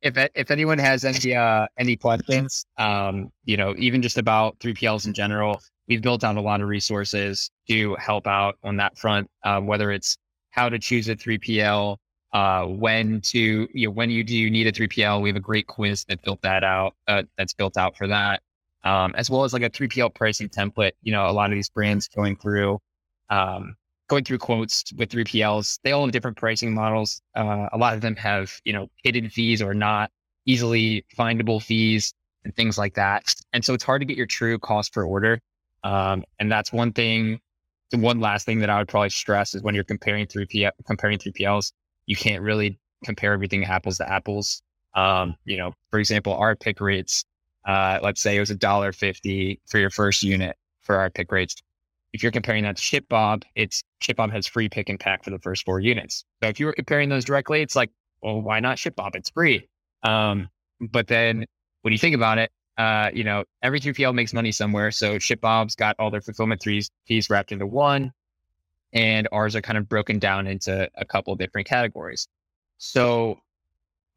If 0.00 0.16
if 0.34 0.50
anyone 0.50 0.78
has 0.78 1.04
any 1.04 1.36
uh, 1.36 1.66
any 1.78 1.96
questions, 1.96 2.64
um, 2.78 3.30
you 3.44 3.58
know, 3.58 3.74
even 3.76 4.00
just 4.00 4.16
about 4.16 4.58
3PLs 4.60 5.06
in 5.06 5.12
general, 5.12 5.60
we've 5.88 6.00
built 6.00 6.24
out 6.24 6.36
a 6.36 6.40
lot 6.40 6.62
of 6.62 6.68
resources 6.68 7.50
to 7.68 7.96
help 7.96 8.26
out 8.26 8.56
on 8.64 8.76
that 8.78 8.96
front. 8.96 9.28
Uh, 9.44 9.60
whether 9.60 9.90
it's 9.90 10.16
how 10.52 10.70
to 10.70 10.78
choose 10.78 11.08
a 11.10 11.16
3PL, 11.16 11.98
uh, 12.32 12.64
when 12.64 13.20
to 13.20 13.68
you 13.74 13.88
know 13.88 13.90
when 13.90 14.08
you 14.08 14.24
do 14.24 14.34
you 14.34 14.50
need 14.50 14.66
a 14.66 14.72
3PL, 14.72 15.20
we 15.20 15.28
have 15.28 15.36
a 15.36 15.40
great 15.40 15.66
quiz 15.66 16.06
that 16.08 16.22
built 16.22 16.40
that 16.40 16.64
out. 16.64 16.94
Uh, 17.06 17.24
that's 17.36 17.52
built 17.52 17.76
out 17.76 17.94
for 17.94 18.06
that, 18.06 18.40
um, 18.84 19.14
as 19.16 19.30
well 19.30 19.44
as 19.44 19.52
like 19.52 19.62
a 19.62 19.70
3PL 19.70 20.14
pricing 20.14 20.48
template. 20.48 20.92
You 21.02 21.12
know, 21.12 21.28
a 21.28 21.32
lot 21.32 21.50
of 21.50 21.56
these 21.56 21.68
brands 21.68 22.08
going 22.08 22.36
through. 22.36 22.78
Um, 23.28 23.76
going 24.08 24.24
through 24.24 24.38
quotes 24.38 24.92
with 24.96 25.08
3PLs, 25.08 25.78
they 25.84 25.92
all 25.92 26.04
have 26.04 26.12
different 26.12 26.36
pricing 26.36 26.74
models. 26.74 27.22
Uh, 27.36 27.68
a 27.72 27.78
lot 27.78 27.94
of 27.94 28.00
them 28.00 28.16
have, 28.16 28.52
you 28.64 28.72
know, 28.72 28.88
hidden 29.04 29.30
fees 29.30 29.62
or 29.62 29.72
not 29.72 30.10
easily 30.46 31.04
findable 31.16 31.62
fees 31.62 32.12
and 32.44 32.54
things 32.56 32.76
like 32.76 32.94
that. 32.94 33.32
And 33.52 33.64
so 33.64 33.72
it's 33.72 33.84
hard 33.84 34.00
to 34.00 34.06
get 34.06 34.16
your 34.16 34.26
true 34.26 34.58
cost 34.58 34.92
per 34.92 35.04
order. 35.04 35.40
Um, 35.84 36.24
and 36.38 36.50
that's 36.50 36.72
one 36.72 36.92
thing. 36.92 37.40
The 37.90 37.98
one 37.98 38.20
last 38.20 38.46
thing 38.46 38.60
that 38.60 38.70
I 38.70 38.78
would 38.78 38.88
probably 38.88 39.10
stress 39.10 39.54
is 39.54 39.62
when 39.62 39.74
you're 39.74 39.84
comparing 39.84 40.26
3PL, 40.26 40.72
comparing 40.86 41.18
3PLs, 41.18 41.72
you 42.06 42.16
can't 42.16 42.42
really 42.42 42.78
compare 43.04 43.32
everything 43.32 43.64
apples 43.64 43.98
to 43.98 44.10
apples. 44.10 44.62
Um, 44.94 45.36
you 45.44 45.56
know, 45.56 45.72
for 45.90 45.98
example, 45.98 46.34
our 46.34 46.56
pick 46.56 46.80
rates, 46.80 47.24
uh, 47.64 47.98
let's 48.02 48.20
say 48.20 48.36
it 48.36 48.40
was 48.40 48.50
a 48.50 48.56
dollar 48.56 48.92
fifty 48.92 49.60
for 49.66 49.78
your 49.78 49.90
first 49.90 50.22
unit 50.22 50.56
for 50.80 50.96
our 50.96 51.10
pick 51.10 51.30
rates 51.32 51.56
if 52.12 52.22
you're 52.22 52.32
comparing 52.32 52.64
that 52.64 52.76
to 52.76 52.82
ShipBob, 52.82 53.44
it's 53.54 53.82
ShipBob 54.02 54.32
has 54.32 54.46
free 54.46 54.68
pick 54.68 54.88
and 54.88 54.98
pack 54.98 55.24
for 55.24 55.30
the 55.30 55.38
first 55.38 55.64
four 55.64 55.80
units. 55.80 56.24
So 56.42 56.48
if 56.48 56.58
you 56.58 56.66
were 56.66 56.72
comparing 56.72 57.08
those 57.08 57.24
directly, 57.24 57.62
it's 57.62 57.76
like, 57.76 57.90
well, 58.22 58.40
why 58.40 58.60
not 58.60 58.78
ShipBob? 58.78 59.14
It's 59.14 59.30
free. 59.30 59.68
Um, 60.02 60.48
but 60.80 61.06
then 61.06 61.44
when 61.82 61.92
you 61.92 61.98
think 61.98 62.14
about 62.14 62.38
it, 62.38 62.50
uh, 62.78 63.10
you 63.12 63.24
know, 63.24 63.44
every 63.62 63.80
3PL 63.80 64.14
makes 64.14 64.32
money 64.32 64.52
somewhere. 64.52 64.90
So 64.90 65.16
ShipBob's 65.16 65.74
got 65.74 65.96
all 65.98 66.10
their 66.10 66.20
fulfillment 66.20 66.62
fees, 66.62 66.90
fees 67.06 67.30
wrapped 67.30 67.52
into 67.52 67.66
one, 67.66 68.12
and 68.92 69.28
ours 69.32 69.54
are 69.54 69.60
kind 69.60 69.78
of 69.78 69.88
broken 69.88 70.18
down 70.18 70.46
into 70.46 70.88
a 70.96 71.04
couple 71.04 71.34
different 71.36 71.68
categories. 71.68 72.26
So 72.78 73.38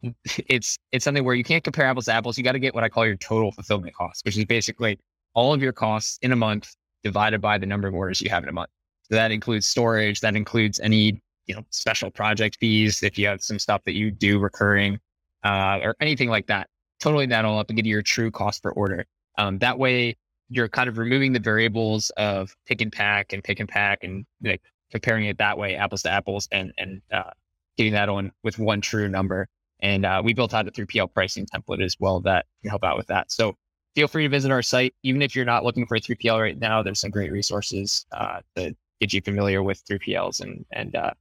it's 0.47 0.77
it's 0.91 1.05
something 1.05 1.23
where 1.23 1.35
you 1.35 1.43
can't 1.43 1.63
compare 1.63 1.85
apples 1.85 2.05
to 2.05 2.13
apples. 2.13 2.37
You 2.37 2.43
got 2.43 2.53
to 2.53 2.59
get 2.59 2.73
what 2.73 2.83
I 2.83 2.89
call 2.89 3.05
your 3.05 3.15
total 3.15 3.51
fulfillment 3.51 3.95
cost, 3.95 4.25
which 4.25 4.37
is 4.37 4.45
basically 4.45 4.99
all 5.33 5.53
of 5.53 5.61
your 5.61 5.73
costs 5.73 6.19
in 6.21 6.31
a 6.31 6.35
month 6.35 6.75
divided 7.03 7.41
by 7.41 7.57
the 7.57 7.65
number 7.65 7.87
of 7.87 7.93
orders 7.93 8.21
you 8.21 8.29
have 8.29 8.43
in 8.43 8.49
a 8.49 8.53
month. 8.53 8.69
So 9.09 9.15
that 9.15 9.31
includes 9.31 9.65
storage, 9.65 10.21
that 10.21 10.35
includes 10.35 10.79
any, 10.79 11.21
you 11.47 11.55
know, 11.55 11.65
special 11.69 12.09
project 12.09 12.57
fees 12.59 13.03
if 13.03 13.17
you 13.17 13.27
have 13.27 13.41
some 13.41 13.59
stuff 13.59 13.81
that 13.85 13.93
you 13.93 14.11
do 14.11 14.39
recurring, 14.39 14.99
uh, 15.43 15.79
or 15.83 15.95
anything 15.99 16.29
like 16.29 16.47
that. 16.47 16.67
Totally 16.99 17.25
that 17.25 17.43
all 17.43 17.59
up 17.59 17.69
and 17.69 17.75
get 17.75 17.85
your 17.85 18.01
true 18.01 18.31
cost 18.31 18.63
per 18.63 18.71
order. 18.71 19.05
Um, 19.37 19.57
that 19.59 19.77
way 19.77 20.15
you're 20.49 20.69
kind 20.69 20.87
of 20.87 20.97
removing 20.97 21.33
the 21.33 21.39
variables 21.39 22.11
of 22.11 22.55
pick 22.65 22.79
and 22.81 22.91
pack 22.91 23.33
and 23.33 23.43
pick 23.43 23.59
and 23.59 23.67
pack 23.67 24.03
and 24.03 24.25
like 24.43 24.61
comparing 24.91 25.25
it 25.25 25.37
that 25.39 25.57
way, 25.57 25.75
apples 25.75 26.03
to 26.03 26.09
apples, 26.09 26.47
and 26.51 26.71
and 26.77 27.01
uh, 27.11 27.31
getting 27.77 27.93
that 27.93 28.07
on 28.07 28.31
with 28.43 28.59
one 28.59 28.79
true 28.79 29.09
number. 29.09 29.47
And 29.83 30.05
uh, 30.05 30.21
we 30.23 30.33
built 30.33 30.53
out 30.53 30.67
a 30.67 30.71
3PL 30.71 31.13
pricing 31.13 31.45
template 31.45 31.83
as 31.83 31.97
well 31.99 32.21
that 32.21 32.45
can 32.61 32.69
help 32.69 32.85
out 32.85 32.97
with 32.97 33.07
that. 33.07 33.31
So 33.31 33.55
feel 33.95 34.07
free 34.07 34.23
to 34.23 34.29
visit 34.29 34.49
our 34.49 34.63
site. 34.63 34.95
Even 35.03 35.21
if 35.21 35.35
you're 35.35 35.45
not 35.45 35.63
looking 35.63 35.85
for 35.85 35.95
a 35.95 35.99
3PL 35.99 36.39
right 36.39 36.57
now, 36.57 36.81
there's 36.81 37.01
some 37.01 37.11
great 37.11 37.31
resources 37.31 38.05
uh, 38.13 38.39
to 38.55 38.73
get 39.01 39.13
you 39.13 39.21
familiar 39.21 39.61
with 39.61 39.85
3PLs 39.85 40.39
and 40.39 40.65
and 40.71 40.95
uh, 40.95 41.11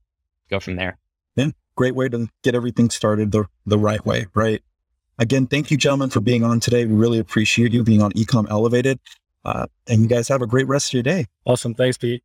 go 0.48 0.60
from 0.60 0.76
there. 0.76 0.96
Yeah, 1.36 1.48
great 1.74 1.96
way 1.96 2.08
to 2.08 2.28
get 2.44 2.54
everything 2.54 2.88
started 2.88 3.32
the 3.32 3.46
the 3.66 3.78
right 3.78 4.04
way, 4.06 4.26
right? 4.34 4.62
Again, 5.18 5.46
thank 5.46 5.70
you, 5.70 5.76
gentlemen, 5.76 6.10
for 6.10 6.20
being 6.20 6.44
on 6.44 6.60
today. 6.60 6.86
We 6.86 6.94
really 6.94 7.18
appreciate 7.18 7.72
you 7.72 7.82
being 7.82 8.00
on 8.00 8.12
E-Comm 8.14 8.48
Elevated. 8.48 8.98
Uh, 9.44 9.66
and 9.86 10.00
you 10.00 10.08
guys 10.08 10.28
have 10.28 10.40
a 10.40 10.46
great 10.46 10.66
rest 10.68 10.88
of 10.88 10.94
your 10.94 11.02
day. 11.02 11.26
Awesome. 11.44 11.74
Thanks, 11.74 11.98
Pete. 11.98 12.22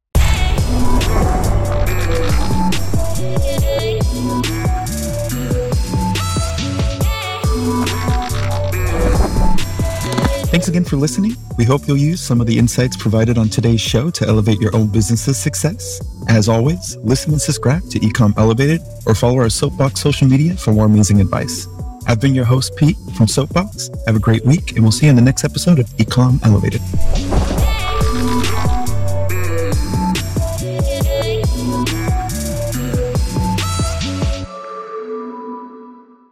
Thanks 10.58 10.70
again 10.70 10.86
for 10.86 10.96
listening. 10.96 11.36
We 11.60 11.66
hope 11.66 11.88
you'll 11.88 11.98
use 11.98 12.20
some 12.20 12.42
of 12.42 12.48
the 12.48 12.58
insights 12.58 12.98
provided 12.98 13.38
on 13.38 13.48
today's 13.48 13.80
show 13.80 14.10
to 14.10 14.26
elevate 14.26 14.60
your 14.60 14.76
own 14.76 14.88
business's 14.88 15.38
success. 15.38 16.02
As 16.30 16.50
always, 16.50 16.96
listen 17.04 17.32
and 17.32 17.40
subscribe 17.40 17.88
to 17.92 18.04
E-Comm 18.04 18.36
Elevated 18.40 18.82
or 19.06 19.14
follow 19.14 19.38
our 19.38 19.50
Soapbox 19.50 20.02
social 20.02 20.28
media 20.28 20.56
for 20.56 20.74
more 20.74 20.88
amazing 20.88 21.22
advice. 21.22 21.68
I've 22.08 22.20
been 22.20 22.34
your 22.34 22.46
host, 22.46 22.76
Pete 22.76 22.98
from 23.16 23.28
Soapbox. 23.28 23.92
Have 24.08 24.16
a 24.16 24.20
great 24.20 24.44
week, 24.46 24.72
and 24.72 24.82
we'll 24.82 24.92
see 24.92 25.06
you 25.06 25.12
in 25.12 25.16
the 25.16 25.22
next 25.22 25.44
episode 25.44 25.78
of 25.78 25.94
E-Comm 26.00 26.44
Elevated. 26.44 26.82